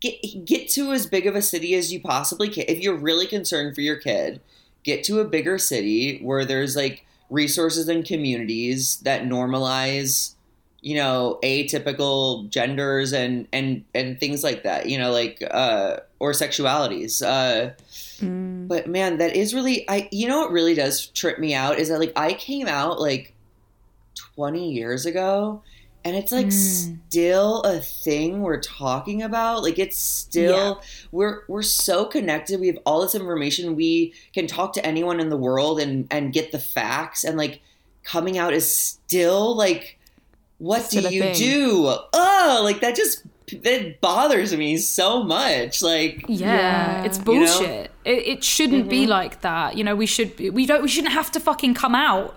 [0.00, 2.64] get get to as big of a city as you possibly can.
[2.68, 4.40] If you're really concerned for your kid,
[4.84, 10.34] get to a bigger city where there's like resources and communities that normalize
[10.82, 16.32] you know atypical genders and and and things like that you know like uh or
[16.32, 17.70] sexualities uh
[18.20, 18.68] Mm.
[18.68, 21.88] but man, that is really I you know what really does trip me out is
[21.88, 23.34] that like I came out like
[24.34, 25.62] 20 years ago
[26.04, 32.04] and it's like still a thing we're talking about like it's still we're we're so
[32.06, 36.06] connected we have all this information we can talk to anyone in the world and
[36.10, 37.60] and get the facts and like
[38.02, 39.98] coming out is still like
[40.60, 41.34] what do you thing.
[41.34, 47.04] do oh like that just it bothers me so much like Yeah, Yeah.
[47.04, 47.58] it's You know?
[47.58, 47.90] bullshit.
[48.04, 49.10] It, it shouldn't be Mm-hmm.
[49.18, 49.76] like that.
[49.76, 52.36] You know, we should we don't we shouldn't have to fucking come out.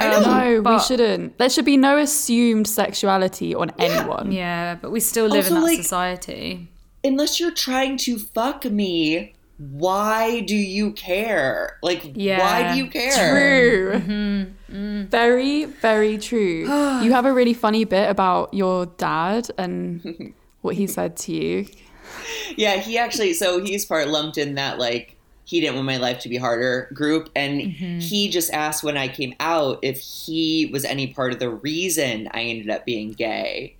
[0.00, 0.60] I know.
[0.60, 1.38] No, we shouldn't.
[1.38, 4.32] There should be no assumed sexuality on anyone.
[4.32, 6.68] Yeah, but we still live Also, in that like- society.
[7.04, 13.12] unless you're trying to fuck me why do you care like why do you care
[13.12, 14.00] True.
[14.00, 15.04] Mm-hmm.
[15.06, 16.60] Very, very true.
[17.02, 21.66] you have a really funny bit about your dad and what he said to you.
[22.56, 26.20] Yeah, he actually so he's part lumped in that like he didn't want my life
[26.20, 27.98] to be harder group and Mm-hmm.
[28.00, 32.28] he just asked when I came out if he was any part of the reason
[32.32, 33.76] I ended up being gay.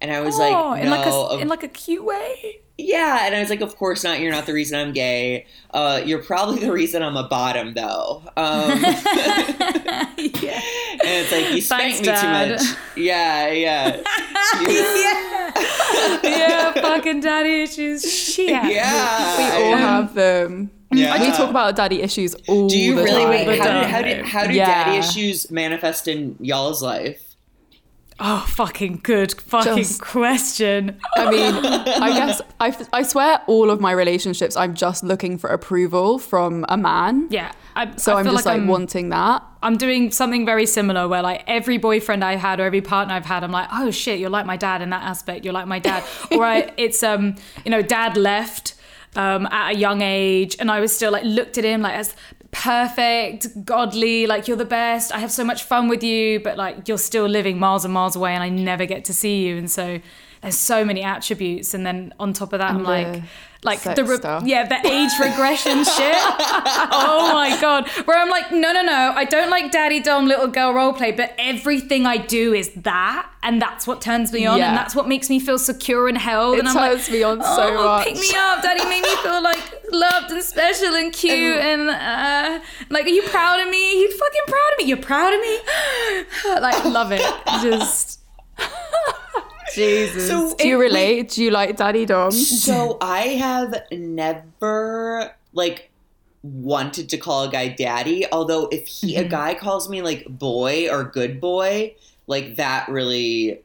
[0.00, 2.60] And I was oh, like, in no, like a of- in like a cute way.
[2.78, 3.26] Yeah.
[3.26, 4.20] And I was like, of course not.
[4.20, 5.46] You're not the reason I'm gay.
[5.74, 8.22] Uh, you're probably the reason I'm a bottom, though.
[8.36, 10.06] Um, yeah.
[10.18, 10.20] and
[11.02, 12.20] it's like you Thanks, me Dad.
[12.58, 12.76] too much.
[12.96, 13.96] Yeah, yeah,
[14.60, 16.18] yeah.
[16.22, 18.10] yeah, fucking daddy issues.
[18.10, 18.48] Shit.
[18.48, 19.58] yeah.
[19.58, 20.70] We all have them.
[20.90, 21.20] Yeah.
[21.20, 23.46] We talk about daddy issues all Do you the really time.
[23.46, 23.58] wait?
[23.60, 24.66] How did how did how Yeah.
[24.84, 27.27] daddy issues manifest in y'all's life?
[28.20, 30.98] Oh, fucking good fucking Just- question.
[31.16, 35.48] I mean, I guess I, I swear all of my relationships, I'm just looking for
[35.50, 37.28] approval from a man.
[37.30, 37.52] Yeah.
[37.76, 39.44] I, So I I'm feel just like, I'm, wanting that.
[39.62, 43.24] I'm doing something very similar where like every boyfriend I've had or every partner I've
[43.26, 45.44] had, I'm like, oh shit, you're like my dad in that aspect.
[45.44, 46.02] You're like my dad.
[46.32, 48.74] or I, it's um, you know, dad left
[49.16, 52.14] um at a young age, and I was still like looked at him like as
[52.50, 55.12] perfect, godly, like you're the best.
[55.12, 58.16] I have so much fun with you, but like you're still living miles and miles
[58.16, 59.56] away, and I never get to see you.
[59.58, 60.00] And so
[60.42, 63.22] there's so many attributes, and then on top of that, I'm like.
[63.64, 66.14] Like the re- yeah the age regression shit.
[66.14, 67.88] Oh my god.
[68.06, 71.10] Where i'm like no no no i don't like daddy dom little girl role play
[71.10, 74.68] but everything i do is that and that's what turns me on Yeah.
[74.68, 77.22] and that's what makes me feel secure and held It and i'm turns like me
[77.24, 78.06] on so oh, much.
[78.06, 78.62] pick me up.
[78.62, 83.22] Daddy make me feel like loved and special and cute and, uh, like are you
[83.22, 84.00] proud of me?
[84.02, 84.84] You fucking proud of me?
[84.84, 85.58] You're proud of me?
[86.60, 87.22] Like love it.
[87.60, 88.20] Just
[89.74, 90.28] Jesus.
[90.28, 91.30] So- Do you it- relate?
[91.30, 92.30] Do you like daddy dom?
[92.32, 95.90] So I have never like
[96.42, 98.24] wanted to call a guy daddy.
[98.30, 99.26] Although if he Mm-hmm.
[99.26, 101.94] a guy calls me like boy or good boy,
[102.26, 103.60] like that really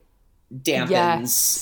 [0.53, 0.89] dampens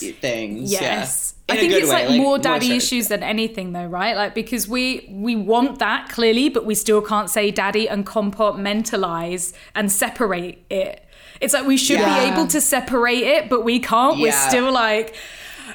[0.01, 0.03] Yes.
[0.19, 0.71] things.
[0.71, 1.33] Yes.
[1.49, 1.55] Yeah.
[1.55, 2.75] I In a think it's way, like, more more daddy sure.
[2.77, 4.15] issues than anything though, right?
[4.15, 9.53] Like because we we want that clearly, but we still can't say daddy and compartmentalize
[9.75, 11.05] and separate it.
[11.41, 12.19] It's like we should Yeah.
[12.19, 14.19] be able to separate it, but we can't.
[14.19, 15.15] We're still like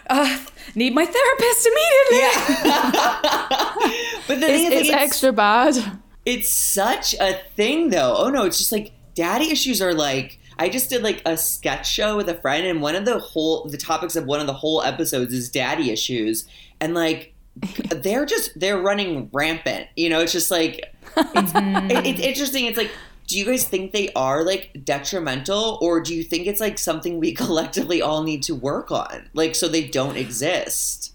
[0.09, 0.39] uh,
[0.75, 2.29] need my therapist immediately.
[2.65, 3.75] Yeah.
[4.29, 6.01] but the thing It's, is, it's like, extra bad.
[6.25, 8.15] It's such a thing, though.
[8.17, 10.39] Oh no, it's just like daddy issues are like.
[10.59, 13.69] I just did like a sketch show with a friend, and one of the whole
[13.69, 16.47] the topics of one of the whole episodes is daddy issues,
[16.81, 17.35] and like
[17.91, 19.87] they're just they're running rampant.
[19.97, 20.81] You know, it's just like
[21.17, 22.67] it's, it- it's interesting.
[22.67, 22.91] It's like.
[23.27, 27.19] Do you guys think they are like detrimental, or do you think it's like something
[27.19, 31.13] we collectively all need to work on, like so they don't exist?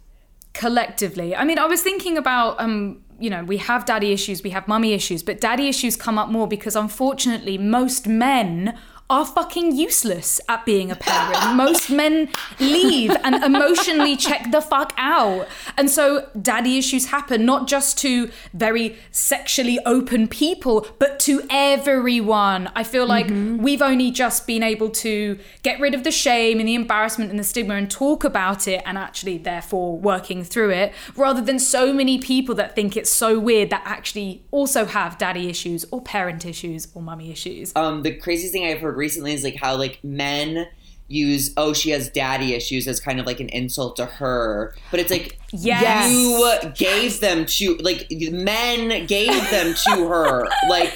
[0.54, 1.36] collectively.
[1.36, 4.68] I mean, I was thinking about um, you know, we have daddy issues, we have
[4.68, 8.78] mummy issues, but daddy issues come up more because unfortunately most men
[9.12, 11.58] are fucking useless at being a parent.
[11.58, 12.30] Most men
[12.62, 15.50] leave and emotionally check the fuck out.
[15.78, 22.72] And so daddy issues happen not just to very sexually open people, but to everyone.
[22.74, 26.68] I feel like we've only just been able to get rid of the shame and
[26.68, 30.94] the embarrassment and the stigma and talk about it and actually therefore working through it
[31.18, 35.50] rather than so many people that think it's so weird that actually also have daddy
[35.50, 37.74] issues or parent issues or mummy issues.
[37.76, 40.68] um, the craziest thing I've heard recently is like how like men
[41.08, 45.00] use oh she has daddy issues as kind of like an insult to her, but
[45.02, 46.10] it's like Yes.
[46.14, 50.48] you gave them to like men gave them to her.
[50.70, 50.94] Like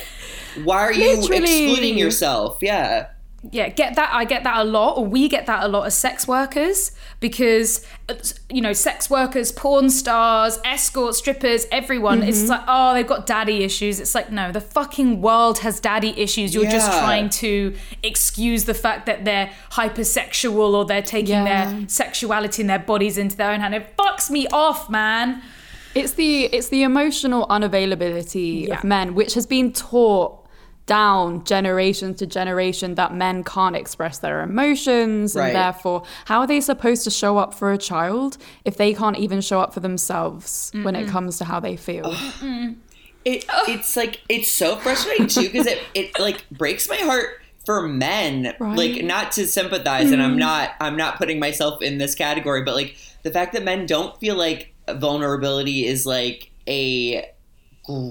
[0.63, 1.65] why are you Literally.
[1.65, 2.59] excluding yourself?
[2.61, 3.07] Yeah.
[3.51, 5.95] Yeah get that i get that a lot or we get that a lot as
[5.95, 7.86] sex workers because
[8.49, 12.29] you know sex workers porn stars escort strippers everyone Mm-hmm.
[12.29, 16.10] it's like oh they've got daddy issues it's like no the fucking world has daddy
[16.19, 21.71] issues you're just trying to excuse the fact that they're hypersexual or they're taking Yeah.
[21.71, 25.41] their sexuality and their bodies into their own hand it fucks me off man
[25.93, 28.77] It's the it's the emotional unavailability Yeah.
[28.79, 30.44] of men, which has been taught
[30.85, 36.61] down generation to generation that men can't express their emotions and therefore how are they
[36.61, 40.71] supposed to show up for a child if they can't even show up for themselves
[40.83, 42.13] when it comes to how they feel?
[43.23, 47.87] It, it's like it's so frustrating too because it, it like breaks my heart for
[47.87, 48.53] men.
[48.59, 48.77] Right.
[48.77, 50.39] like not to sympathize and i'm mm-hmm.
[50.39, 54.15] not i'm not putting myself in this category but like the fact that men don't
[54.19, 57.25] feel like vulnerability is like a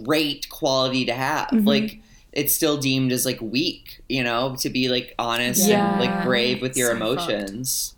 [0.05, 1.49] great quality to have.
[1.49, 1.67] Mm-hmm.
[1.67, 2.01] Like
[2.35, 5.93] it's still deemed as like weak you know to be like honest Yeah.
[5.93, 7.31] and like brave with your So fucked.
[7.31, 7.95] emotions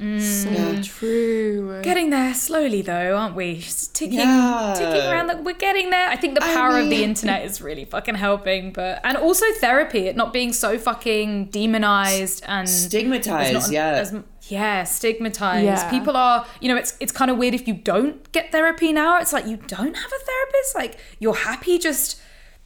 [0.00, 0.20] mm.
[0.20, 0.82] so Yeah.
[0.82, 3.58] true Getting there slowly, though, aren't we?
[3.58, 4.74] Just ticking, Yeah.
[4.76, 5.26] ticking around.
[5.28, 6.08] The, we're getting there.
[6.08, 9.46] I think the I power of the internet is really fucking helping, but and also
[9.60, 14.14] therapy, it not being so fucking demonized and stigmatized It's not- yeah as-
[14.48, 15.64] yeah, stigmatized.
[15.64, 15.90] Yeah.
[15.90, 19.18] People are, you know, it's it's kind of weird if you don't get therapy now.
[19.18, 20.70] It's like you don't have a therapist.
[20.76, 22.20] Like you're happy just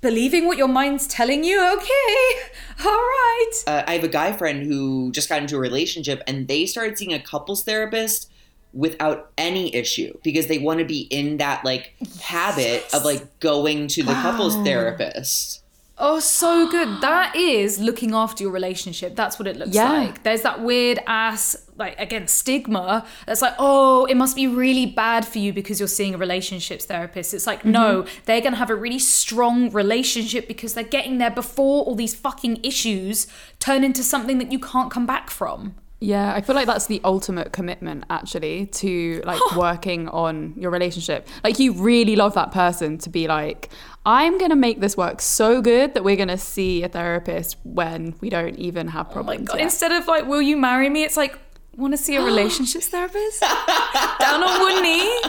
[0.07, 1.59] believing what your mind's telling you.
[1.59, 3.53] Okay, all right.
[3.67, 6.97] uh, I have a guy friend who just got into a relationship and they started
[6.97, 8.31] seeing a couples therapist
[8.73, 13.89] without any issue because they want to be in that like habit of like going
[13.89, 15.65] to the couples therapist.
[15.99, 17.01] Oh, so good.
[17.01, 19.17] That is looking after your relationship.
[19.17, 19.91] That's what it looks Yeah.
[19.91, 20.23] like.
[20.25, 25.27] There's that weird ass, like, again, stigma that's like, oh, it must be really bad
[25.27, 27.33] for you because you're seeing a relationships therapist.
[27.33, 28.21] It's like, no, mm-hmm.
[28.27, 32.15] they're going to have a really strong relationship because they're getting there before all these
[32.15, 33.27] fucking issues
[33.59, 35.77] turn into something that you can't come back from.
[35.99, 41.27] Yeah, I feel like that's the ultimate commitment actually to like working on your relationship.
[41.43, 43.71] Like you really love that person to be like,
[44.05, 48.29] I'm gonna make this work so good that we're gonna see a therapist when we
[48.29, 49.49] don't even have Oh my problems.
[49.49, 49.61] God.
[49.61, 51.03] Instead of like, will you marry me?
[51.03, 51.39] It's like,
[51.77, 53.41] want to see a relationships therapist?
[53.41, 55.21] Down on one knee?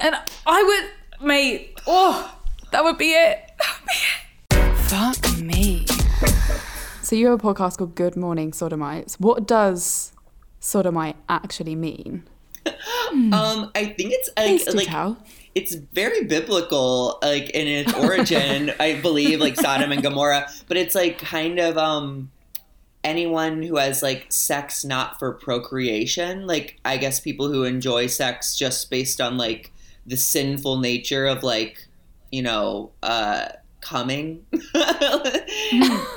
[0.00, 0.14] And
[0.46, 0.62] I
[1.18, 2.34] would, mate, oh,
[2.72, 3.42] that would be it.
[3.60, 4.76] That would be it.
[4.88, 5.55] Fuck me.
[7.06, 9.20] So you have a podcast called Good Morning Sodomites.
[9.20, 10.12] What does
[10.58, 12.24] sodomite actually mean?
[13.12, 15.16] Um, I think it's like, like tell.
[15.54, 18.72] it's very biblical, like in its origin.
[18.80, 22.30] I believe like Sodom and Gomorrah, but it's like kind of um
[23.04, 26.46] anyone who has like sex not for procreation.
[26.46, 29.72] Like I guess people who enjoy sex just based on like
[30.04, 31.86] the sinful nature of like
[32.32, 33.46] you know uh
[33.88, 34.44] coming.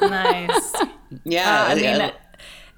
[0.01, 0.73] Nice.
[1.25, 2.11] yeah, I mean, yeah.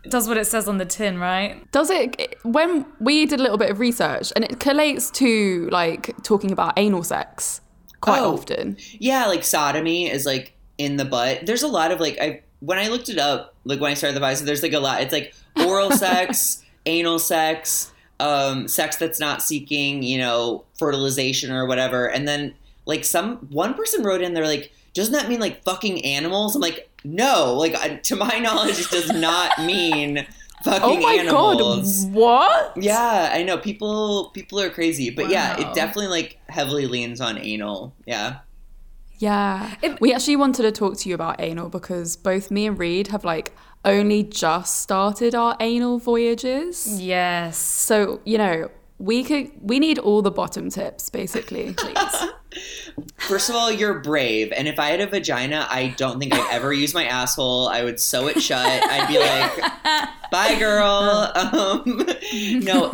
[0.04, 1.70] it does what it says on the tin, right?
[1.72, 6.16] Does it when we did a little bit of research and it collates to like
[6.24, 7.62] talking about anal sex
[8.02, 8.34] quite Oh.
[8.34, 8.78] often.
[9.00, 11.46] Yeah, like sodomy is like in the butt.
[11.46, 14.16] There's a lot of like I when I looked it up, like when I started
[14.16, 15.02] the Vice, there's like a lot.
[15.02, 15.34] It's like
[15.66, 22.08] oral sex, anal sex, um, sex that's not seeking, you know, fertilization or whatever.
[22.08, 22.54] And then
[22.86, 26.56] like some one person wrote in, they're like, doesn't that mean like fucking animals?
[26.56, 30.26] I'm like, no, like to my knowledge, it does not mean
[30.64, 32.06] fucking Oh my animals.
[32.06, 32.74] god, what?
[32.78, 37.38] Yeah, I know people people are crazy, but yeah, it definitely like heavily leans on
[37.38, 37.94] anal.
[38.06, 38.40] Yeah.
[39.18, 39.76] Yeah.
[39.82, 43.08] It- we actually wanted to talk to you about anal because both me and Reed
[43.10, 43.54] have like
[43.86, 47.02] only just started our anal voyages.
[47.02, 47.58] Yes.
[47.58, 52.26] So, you know, we could we need all the bottom tips basically, please.
[53.18, 56.54] First of all, you're brave, and if I had a vagina, I don't think I'd
[56.54, 57.68] ever use my asshole.
[57.70, 58.66] I would sew it shut.
[58.66, 62.06] I'd be like, "Bye, girl." Um,
[62.64, 62.92] no,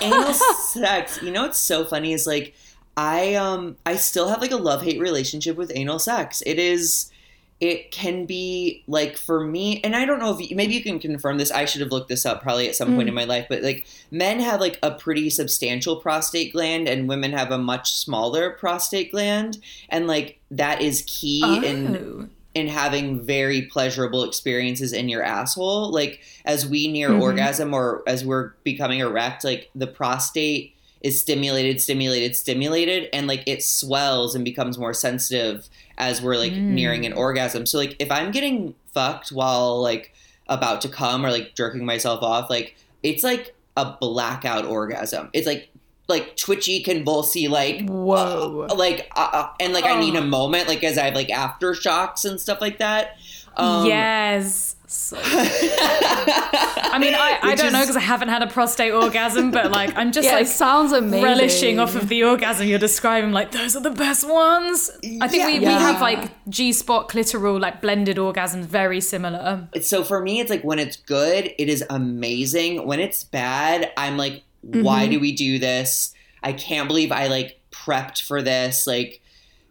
[0.00, 0.32] anal
[0.72, 1.20] sex.
[1.22, 2.54] You know what's so funny is like,
[2.96, 6.42] I um, I still have like a love hate relationship with anal sex.
[6.46, 7.10] It is.
[7.58, 10.98] It can be like for me, and I don't know if you, maybe you can
[10.98, 11.50] confirm this.
[11.50, 13.86] I should have looked this up probably at some point in my life, but like
[14.10, 19.10] men have like a pretty substantial prostate gland, and women have a much smaller prostate
[19.10, 19.56] gland,
[19.88, 22.28] and like that is key in Oh.
[22.54, 25.90] in having very pleasurable experiences in your asshole.
[25.90, 27.22] Like as we near Mhm.
[27.22, 30.74] orgasm or as we're becoming erect, like the prostate
[31.06, 36.52] is stimulated, stimulated, stimulated, and like it swells and becomes more sensitive as we're like
[36.52, 36.70] Mm.
[36.78, 37.64] nearing an orgasm.
[37.66, 40.12] So like if I'm getting fucked while like
[40.48, 45.28] about to come or like jerking myself off, like it's like a blackout orgasm.
[45.32, 45.68] It's like
[46.08, 48.66] like twitchy, convulsy, like Whoa.
[48.70, 51.28] uh, like uh, uh, and like I need a moment, like as I have like
[51.28, 53.18] aftershocks and stuff like that.
[53.56, 54.76] Um, yes.
[54.88, 59.70] So I mean, I, I don't know because I haven't had a prostate orgasm, but
[59.70, 61.24] like I'm just yeah, like it sounds amazing.
[61.24, 63.32] relishing off of the orgasm you're describing.
[63.32, 64.90] Like those are the best ones.
[65.20, 65.78] I think we, we Yeah.
[65.80, 69.68] have like G spot clitoral like blended orgasms, very similar.
[69.82, 72.86] so for me, it's like when it's good, it is amazing.
[72.86, 76.12] When it's bad, I'm like, why do we do this?
[76.42, 78.86] I can't believe I like prepped for this.
[78.86, 79.20] Like,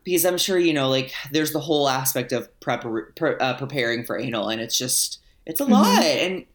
[0.05, 2.85] because I'm sure you know, like there's the whole aspect of prep,
[3.15, 6.45] pre- uh, preparing for anal, and it's just it's a lot, and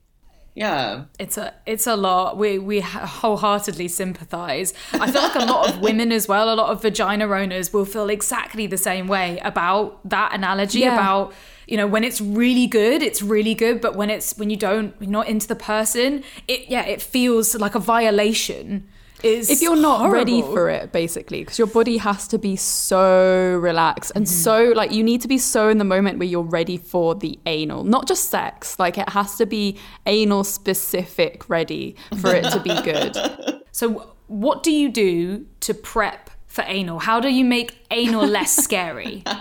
[0.54, 2.36] yeah, It's a it's a lot.
[2.38, 4.72] We we wholeheartedly sympathise.
[4.92, 7.84] I feel like a lot of women as well, a lot of vagina owners will
[7.84, 10.94] feel exactly the same way about that analogy Yeah.
[10.94, 11.32] about
[11.68, 14.94] you know when it's really good, it's really good, but when it's when you don't
[15.00, 18.88] you're not into the person, it yeah it feels like a violation.
[19.22, 23.58] Is if you're not ready for it basically because your body has to be so
[23.60, 26.76] relaxed and so like you need to be so in the moment where you're ready
[26.76, 32.34] for the anal not just sex like it has to be anal specific ready for
[32.34, 33.16] it to be good
[33.72, 36.98] So, what do you do to prep for anal?
[36.98, 39.22] How do you make anal less scary?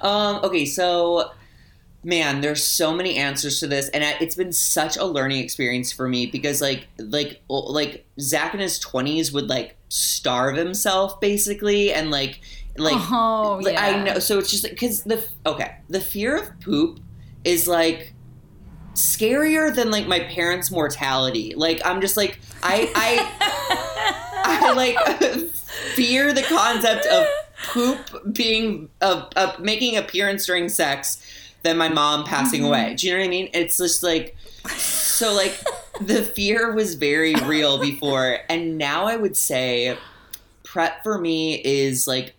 [0.00, 1.30] Um, okay, so
[2.04, 6.08] man, there's so many answers to this, and it's been such a learning experience for
[6.08, 12.10] me because like like like Zach in his twenties would like starve himself basically, and
[12.10, 12.40] like
[12.76, 14.18] like Oh, like, I know.
[14.18, 17.00] So it's just because the okay, the fear of poop
[17.44, 18.14] is like
[18.94, 21.54] scarier than like my parents' mortality.
[21.56, 24.96] Like I'm just like I I I like
[25.94, 27.26] fear the concept of
[27.68, 31.20] poop being of, uh, making appearance during sex
[31.62, 32.94] than my mom passing away.
[32.94, 33.50] Do you know what I mean?
[33.52, 34.36] It's just like
[34.76, 35.58] so like
[36.00, 39.96] the fear was very real before and now I would say
[40.64, 42.34] prep for me is like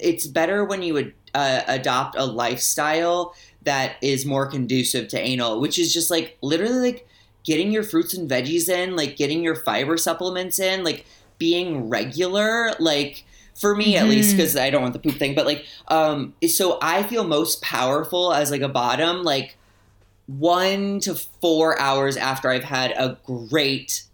[0.00, 5.60] it's better when you would uh, adopt a lifestyle that is more conducive to anal,
[5.60, 7.08] which is just like literally like
[7.44, 11.04] getting your fruits and veggies in, like getting your fiber supplements in, like
[11.38, 13.24] being regular, like
[13.54, 16.78] for me at least because I don't want the poop thing, but like um so
[16.82, 19.56] I feel most powerful as like a bottom like
[20.26, 24.04] 1 to 4 hours after I've had a great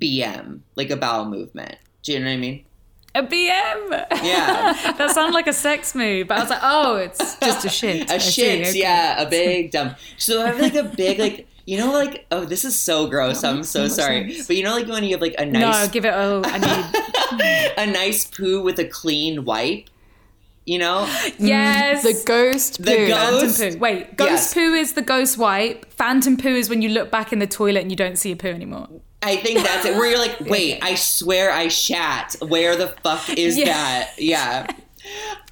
[0.00, 1.76] BM, like a bowel movement.
[2.02, 2.64] Do you know what I mean?
[3.14, 3.90] A BM.
[4.22, 4.92] Yeah.
[4.98, 8.10] that sounded like a sex move, but I was like, oh, it's just a shit.
[8.10, 8.78] I a see, shit, okay.
[8.78, 9.98] yeah, a big dump.
[10.18, 13.44] So I have like a big like you know like oh this is so gross.
[13.44, 14.46] I'm so so sorry, sense.
[14.46, 16.40] but you know like when you have like a nice No, nice give it a.
[16.44, 17.72] I need.
[17.78, 19.88] a nice poo with a clean wipe,
[20.64, 21.06] you know.
[21.38, 21.46] Mm.
[21.46, 22.02] Yes.
[22.02, 23.06] the ghost The poo.
[23.08, 23.78] ghost- Phantom poo.
[23.80, 24.54] Wait, ghost Yes.
[24.54, 25.92] poo is the ghost wipe.
[25.92, 28.36] Phantom poo is when you look back in the toilet and you don't see a
[28.36, 28.88] poo anymore.
[29.22, 29.94] I think that's it.
[29.96, 32.36] Where you're like, wait, I swear I shat.
[32.40, 33.64] Where the fuck is Yeah.
[33.66, 34.10] that?
[34.18, 34.66] Yeah.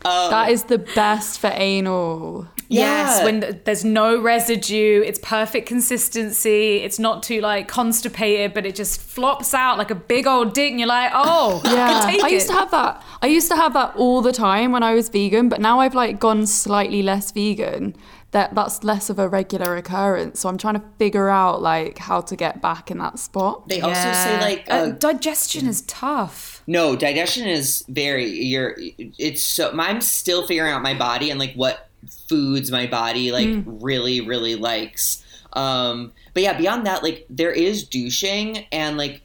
[0.05, 3.25] Um, that is the best for anal Yes, Yeah.
[3.25, 6.79] when th- there's no residue, it's perfect consistency.
[6.79, 10.71] It's not too like constipated, but it just flops out like a big old dick,
[10.73, 12.53] and you're like, oh, I Yeah, can take I used it.
[12.53, 13.03] to have that.
[13.23, 15.95] I used to have that all the time when I was vegan, but now I've
[15.95, 17.95] like gone slightly less vegan.
[18.33, 20.41] That that's less of a regular occurrence.
[20.41, 23.69] So I'm trying to figure out like how to get back in that spot.
[23.69, 26.56] they also say like Uh, uh, digestion is tough.
[26.67, 31.55] No, digestion is very you're it's so I'm still figuring out my body and like
[31.55, 31.89] what
[32.29, 35.25] foods my body like really really likes.
[35.53, 39.23] Um but yeah, beyond that like there is douching and like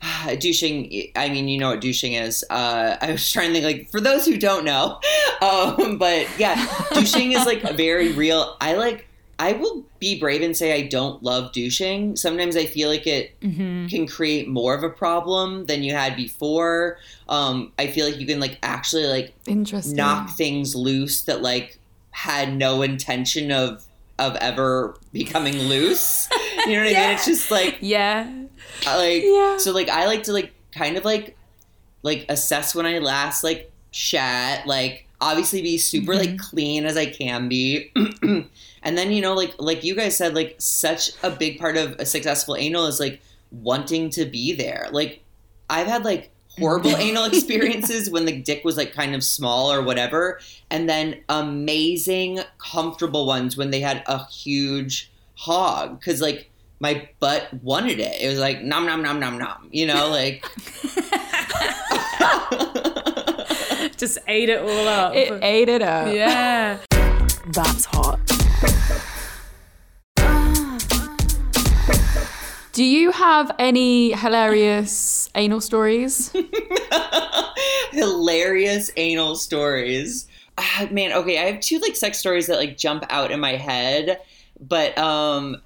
[0.38, 2.44] douching I mean, you know what douching is.
[2.48, 5.00] Uh I was trying to think like for those who don't know.
[5.42, 8.56] Um but yeah, douching is like very real.
[8.60, 9.06] I like
[9.42, 12.14] I will be brave and say I don't love douching.
[12.14, 16.98] Sometimes I feel like it can create more of a problem than you had before.
[17.26, 19.96] Um, I feel like you can like actually like Interesting.
[19.96, 21.78] knock things loose that like
[22.10, 23.86] had no intention of
[24.18, 26.28] of ever becoming loose.
[26.66, 27.10] You know what I mean?
[27.14, 28.30] It's just like Yeah.
[28.84, 29.56] Like Yeah.
[29.56, 31.34] so like I like to like kind of like
[32.02, 37.06] like assess when I last like shat, like obviously be super like clean as I
[37.06, 37.90] can be.
[38.82, 41.92] and then you know like like you guys said like such a big part of
[41.98, 43.20] a successful anal is like
[43.50, 44.88] wanting to be there.
[44.90, 45.22] Like
[45.68, 49.82] I've had like horrible anal experiences when the dick was like kind of small or
[49.82, 56.50] whatever and then amazing comfortable ones when they had a huge hog cuz like
[56.82, 58.20] my butt wanted it.
[58.20, 60.44] It was like nom nom nom nom nom, you know, like
[63.96, 65.14] Just ate it all up.
[65.14, 66.14] It ate it up.
[66.14, 66.78] yeah.
[67.52, 68.39] That's hot.
[72.72, 76.34] Do you have any hilarious anal stories?
[77.92, 80.26] hilarious anal stories.
[80.56, 83.56] Ah, man, okay, I have two like sex stories that like jump out in my
[83.56, 84.20] head,
[84.60, 85.60] but um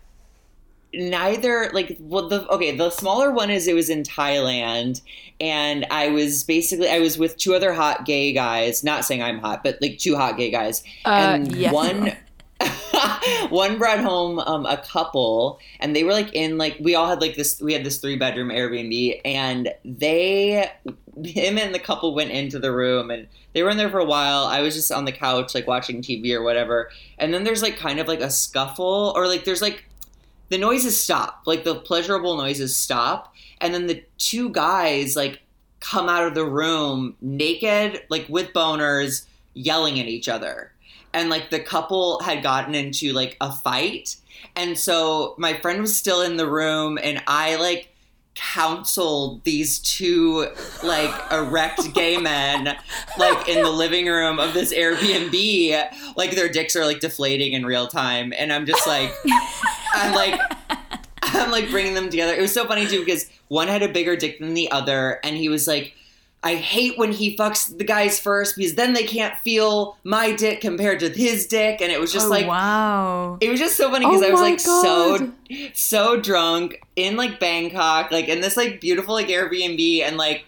[0.92, 5.00] neither like well the okay the smaller one is it was in thailand
[5.40, 9.40] and i was basically i was with two other hot gay guys not saying i'm
[9.40, 12.12] hot but like two hot gay guys Uh, and yes, one
[13.48, 17.20] one brought home um, a couple, and they were like in like we all had
[17.20, 17.60] like this.
[17.60, 20.70] We had this three bedroom Airbnb, and they,
[21.24, 24.04] him and the couple went into the room, and they were in there for a
[24.04, 24.44] while.
[24.44, 27.76] I was just on the couch like watching TV or whatever, and then there's like
[27.76, 29.84] kind of like a scuffle, or like there's like
[30.48, 35.40] the noises stop, like the pleasurable noises stop, and then the two guys like
[35.80, 40.73] come out of the room naked, like with boners, yelling at each other
[41.14, 44.16] and like the couple had gotten into like a fight.
[44.56, 47.88] And so my friend was still in the room and i like
[48.34, 50.48] counseled these two
[50.82, 52.76] like erect gay men
[53.16, 56.16] like in the living room of this airbnb.
[56.16, 59.12] Like their dicks are like deflating in real time and i'm just like
[59.94, 60.40] i'm like
[61.22, 62.34] i'm like bringing them together.
[62.34, 65.36] It was so funny too because one had a bigger dick than the other and
[65.36, 65.94] he was like
[66.44, 70.60] I hate when he fucks the guys first because then they can't feel my dick
[70.60, 73.38] compared to his dick, and it was just Oh, like wow.
[73.40, 75.32] it was just so funny because Oh I was like so
[75.72, 80.44] so drunk in like Bangkok, like in this like beautiful like Airbnb, and like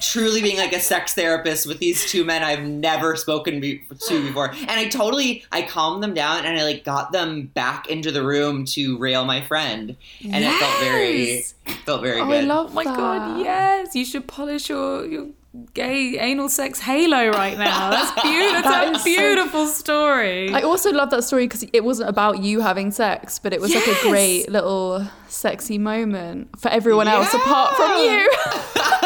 [0.00, 4.26] truly being like a sex therapist with these two men I've never spoken be- to
[4.26, 8.10] before, and I totally I calmed them down and I like got them back into
[8.10, 11.42] the room to rail my friend, and it felt very
[11.84, 12.48] felt very Oh, I good.
[12.48, 12.96] love Oh my that.
[12.96, 13.94] god, yes!
[13.94, 15.26] You should polish your your
[15.72, 17.90] gay anal sex halo right now.
[17.90, 18.62] That's beautiful.
[18.70, 20.52] That That's is a so- beautiful story.
[20.52, 23.72] I also love that story because it wasn't about you having sex, but it was
[23.74, 28.30] like a great little sexy moment for everyone else apart from you.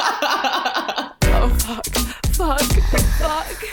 [3.29, 3.64] fuck.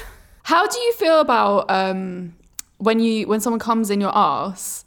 [0.43, 2.35] How do you feel about um
[2.77, 4.85] when you when someone comes in your ass?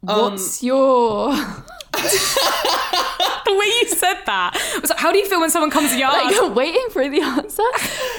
[0.00, 1.30] What's your
[1.96, 5.98] the way you said that was like, how do you feel when someone comes in
[5.98, 6.34] your like ass?
[6.34, 7.62] you're waiting for the answer?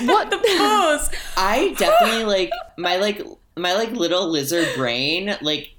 [0.05, 1.09] What the pause.
[1.37, 3.21] I definitely like my like
[3.55, 5.69] my like little lizard brain like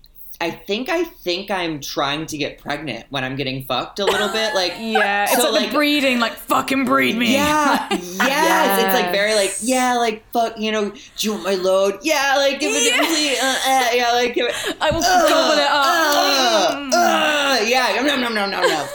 [0.41, 4.29] I think I think I'm trying to get pregnant when I'm getting fucked a little
[4.29, 7.33] bit like Yeah, it's like, like- breeding, like fucking breed me.
[7.33, 8.85] yeah yes.
[8.85, 12.35] it's like very like yeah like fuck you know do you want my load yeah
[12.37, 13.01] like give it Yeah.
[13.01, 16.95] me uh, uh, yeah like give it I will uh, gobble it up.
[16.95, 18.87] uh, uh, yeah no no no no no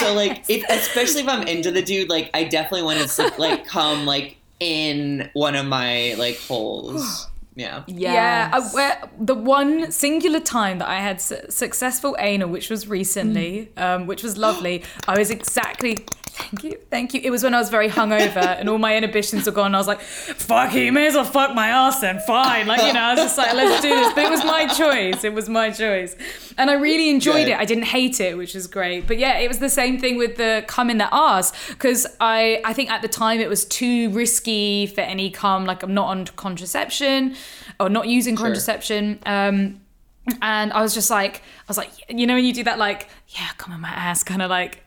[0.00, 3.66] so like if, especially if I'm into the dude like I definitely want to like
[3.66, 7.26] come like in one of my like holes
[7.56, 12.70] yeah Yeah, I, where, the one singular time that I had su- successful anal, which
[12.70, 14.84] was recently, um, which was lovely.
[15.08, 15.96] I was exactly.
[16.38, 17.20] Thank you, thank you.
[17.24, 19.74] It was when I was very hungover and all my inhibitions were gone.
[19.74, 22.82] I was like, "Fuck it, you may as well fuck my ass then, fine." Like
[22.82, 25.24] you know, I was just like, "Let's do this." But it was my choice.
[25.24, 26.14] It was my choice,
[26.58, 27.52] and I really enjoyed Good.
[27.52, 27.58] it.
[27.58, 29.06] I didn't hate it, which was great.
[29.06, 32.60] But yeah, it was the same thing with the cum in the ass because I
[32.66, 35.64] I think at the time it was too risky for any cum.
[35.64, 37.34] Like I'm not on contraception
[37.80, 39.20] or not using contraception.
[39.24, 39.80] Um,
[40.42, 43.08] and I was just like, I was like, you know, when you do that, like,
[43.28, 44.82] yeah, come in my ass, kind of like,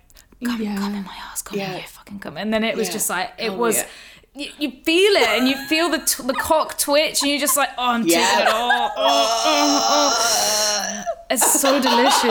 [0.46, 0.78] come, Yeah.
[0.78, 1.72] come in my ass, come Yeah.
[1.74, 2.38] in, yeah, fucking come.
[2.38, 2.94] And then it was Yeah.
[2.94, 3.78] just like, it Hell was.
[3.78, 3.86] yeah.
[4.36, 7.58] You, you feel it and you feel the t- the cock twitch and you're just
[7.58, 8.42] like oh I'm Yeah.
[8.42, 8.92] it all.
[8.96, 11.04] Oh, oh, oh.
[11.32, 12.24] It's so delicious.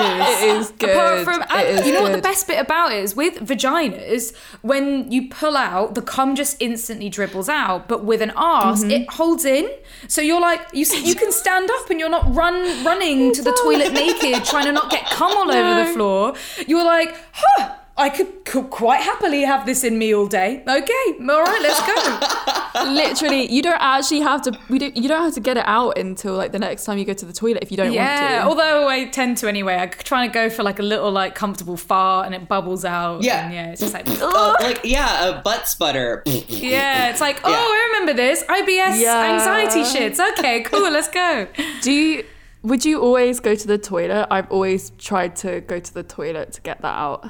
[0.43, 0.91] It is good.
[0.91, 3.35] Apart from, It and is you know what the best bit about it is with
[3.47, 4.33] vaginas,
[4.63, 7.87] when you pull out, the cum just instantly dribbles out.
[7.89, 8.91] But with an arse, Mm-hmm.
[8.91, 9.69] it holds in.
[10.09, 13.53] So you're like, you you can stand up and you're not run running to the
[13.63, 16.35] toilet naked, trying to not get cum all over the floor.
[16.67, 17.75] You're like, huh.
[17.99, 20.63] I could, could quite happily have this in me all day.
[20.67, 22.85] Okay, all right, let's go.
[22.93, 24.59] Literally, you don't actually have to.
[24.69, 24.97] We don't.
[24.97, 27.27] You don't have to get it out until like the next time you go to
[27.27, 28.35] the toilet if you don't Yeah, want to.
[28.35, 29.77] Yeah, although I tend to anyway.
[29.77, 33.23] I try to go for like a little like comfortable fart and it bubbles out.
[33.25, 33.45] Yeah.
[33.47, 33.73] and yeah.
[33.73, 37.57] It's just like, Uh, like yeah a butt sputter yeah, it's like, oh, Yeah.
[37.59, 39.33] I remember this IBS Yeah.
[39.35, 40.19] anxiety shits.
[40.39, 41.49] Okay, cool, let's go.
[41.83, 42.25] Do you?
[42.63, 44.27] Would you always go to the toilet?
[44.31, 47.29] I've always tried to go to the toilet to get that out.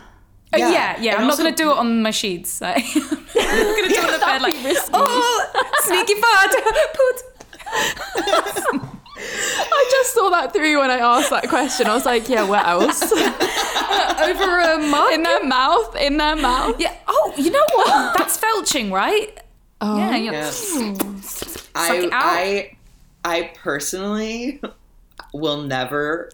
[0.53, 1.17] Uh, Yeah, yeah, yeah.
[1.17, 2.61] I'm not gonna do it on my sheets.
[2.61, 4.43] Like, I'm gonna do it on the bed.
[4.43, 4.91] Like, risky.
[4.95, 6.51] oh, sneaky fart.
[6.95, 7.23] Put.
[9.21, 11.87] I just saw that through when I asked that question.
[11.87, 13.03] I was like, yeah, where else?
[13.03, 15.13] over a mug.
[15.13, 16.77] in their mouth, in their mouth.
[16.79, 16.95] yeah.
[17.07, 18.17] Oh, you know what?
[18.19, 19.39] That's felching, right?
[19.81, 19.99] Oh.
[19.99, 20.17] Yeah.
[20.17, 20.51] You're, Yeah.
[21.21, 22.11] Suck I.
[22.13, 22.77] I
[23.25, 24.61] I personally
[25.35, 26.31] will never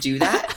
[0.00, 0.54] do that.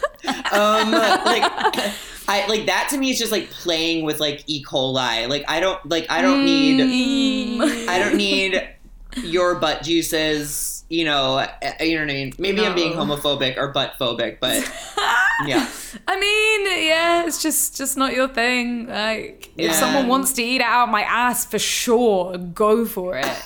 [0.52, 1.94] um, like
[2.28, 4.64] I like that to me is just like playing with like E.
[4.64, 5.28] coli.
[5.28, 7.88] Like I don't like I don't need Mm.
[7.88, 8.68] I don't need
[9.18, 10.72] your butt juices.
[10.90, 11.48] You know, uh,
[11.80, 12.34] you know what I mean.
[12.38, 14.58] Maybe I'm being homophobic or butt phobic, but
[15.48, 15.68] Yeah.
[16.08, 18.88] I mean, yeah, it's just just not your thing.
[18.88, 23.26] Like, if someone wants to eat out my ass, for sure, go for it.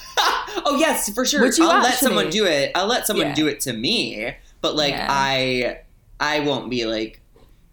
[0.65, 1.45] Oh yes, for sure.
[1.61, 2.71] I'll let someone do it.
[2.75, 3.33] I'll let someone Yeah.
[3.35, 4.33] do it to me.
[4.59, 5.07] But like Yeah.
[5.09, 5.79] I
[6.19, 7.21] I won't be like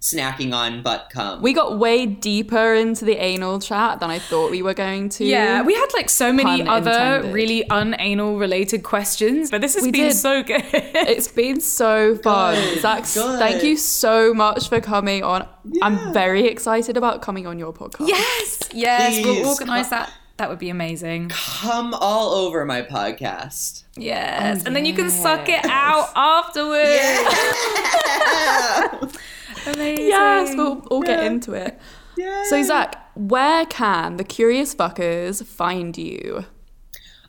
[0.04, 1.40] snacking on butt cum.
[1.40, 5.24] We got way deeper into the anal chat than I thought we were going to.
[5.24, 7.32] Yeah, we had like so many Pun other intended.
[7.32, 10.14] really unanal related questions, but this has We been did.
[10.16, 10.62] so good.
[11.14, 12.54] It's been so fun.
[12.54, 13.38] Good, Zach, good.
[13.38, 15.48] thank you so much for coming on.
[15.64, 15.86] Yeah.
[15.86, 18.06] I'm very excited about coming on your podcast.
[18.08, 19.24] yes, yes, Please.
[19.24, 20.12] we'll organize that.
[20.36, 21.30] That would be amazing.
[21.30, 23.84] Come all over my podcast.
[23.96, 27.00] Yes, oh, and then you can suck it out afterwards.
[27.00, 27.30] Yeah.
[29.66, 30.06] Amazing.
[30.06, 31.26] Yes, we'll, we'll get Yeah.
[31.26, 31.78] into it.
[32.16, 32.44] yeah.
[32.44, 36.44] So, Zach, where can the curious fuckers find you?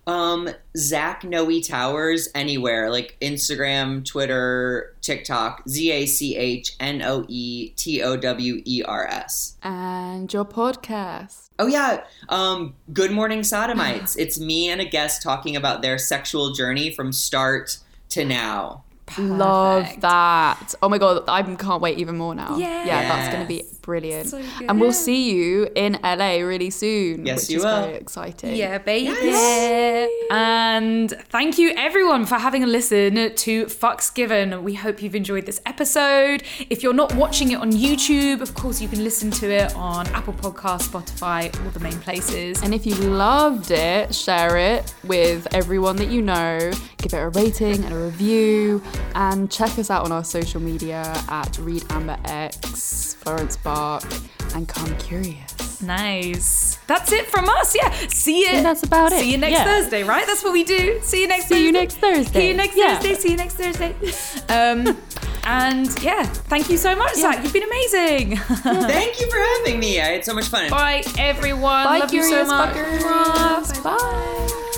[0.07, 5.63] Um, Zach Noe Towers anywhere like Instagram, Twitter, TikTok.
[5.67, 9.57] Z A C H N O E T O W E R S.
[9.63, 11.49] And your podcast.
[11.57, 14.15] Oh yeah, um, Good Morning Sodomites.
[14.17, 17.79] it's me and a guest talking about their sexual journey from start
[18.09, 18.83] to now.
[19.17, 20.73] Love that.
[20.81, 22.57] Oh my god, I can't wait even more now.
[22.57, 22.87] Yes.
[22.87, 24.29] Yeah, that's going to be brilliant.
[24.29, 24.69] So good.
[24.69, 27.25] and we'll see you in LA really soon.
[27.25, 27.81] Yes, which you is will.
[27.85, 28.55] very exciting.
[28.55, 29.05] Yeah, baby.
[29.23, 30.09] Yes.
[30.31, 34.63] And thank you everyone for having a listen to Fucks Given.
[34.63, 36.43] We hope you've enjoyed this episode.
[36.69, 40.07] If you're not watching it on YouTube, of course you can listen to it on
[40.07, 42.61] Apple Podcasts, Spotify, all the main places.
[42.63, 46.71] And if you loved it, share it with everyone that you know.
[46.97, 48.81] Give it a rating and a review.
[49.13, 54.03] And check us out on our social media at Reed Amber X, Florence Bark,
[54.55, 55.81] and Come Curious.
[55.81, 56.79] nice.
[56.87, 57.75] That's it from us.
[57.75, 57.91] Yeah.
[58.07, 58.63] See you.
[58.63, 59.19] that's about it.
[59.19, 59.65] See you next Yeah.
[59.65, 60.25] Thursday, right?
[60.25, 60.99] That's what we do.
[61.03, 61.65] See you next See Thursday.
[61.65, 62.39] you next Thursday.
[62.39, 62.99] See you next Yeah.
[62.99, 63.15] Thursday.
[63.15, 63.93] See you next Thursday.
[64.47, 64.97] Um,
[65.43, 67.43] and yeah, thank you so much, Zach.
[67.43, 68.37] You've been amazing.
[68.37, 69.99] Thank you for having me.
[69.99, 70.69] I had so much fun.
[70.69, 71.83] Bye, everyone.
[71.83, 72.75] Bye, Love you so Curious much.
[72.75, 73.83] Fuckers.
[73.83, 74.71] Bye.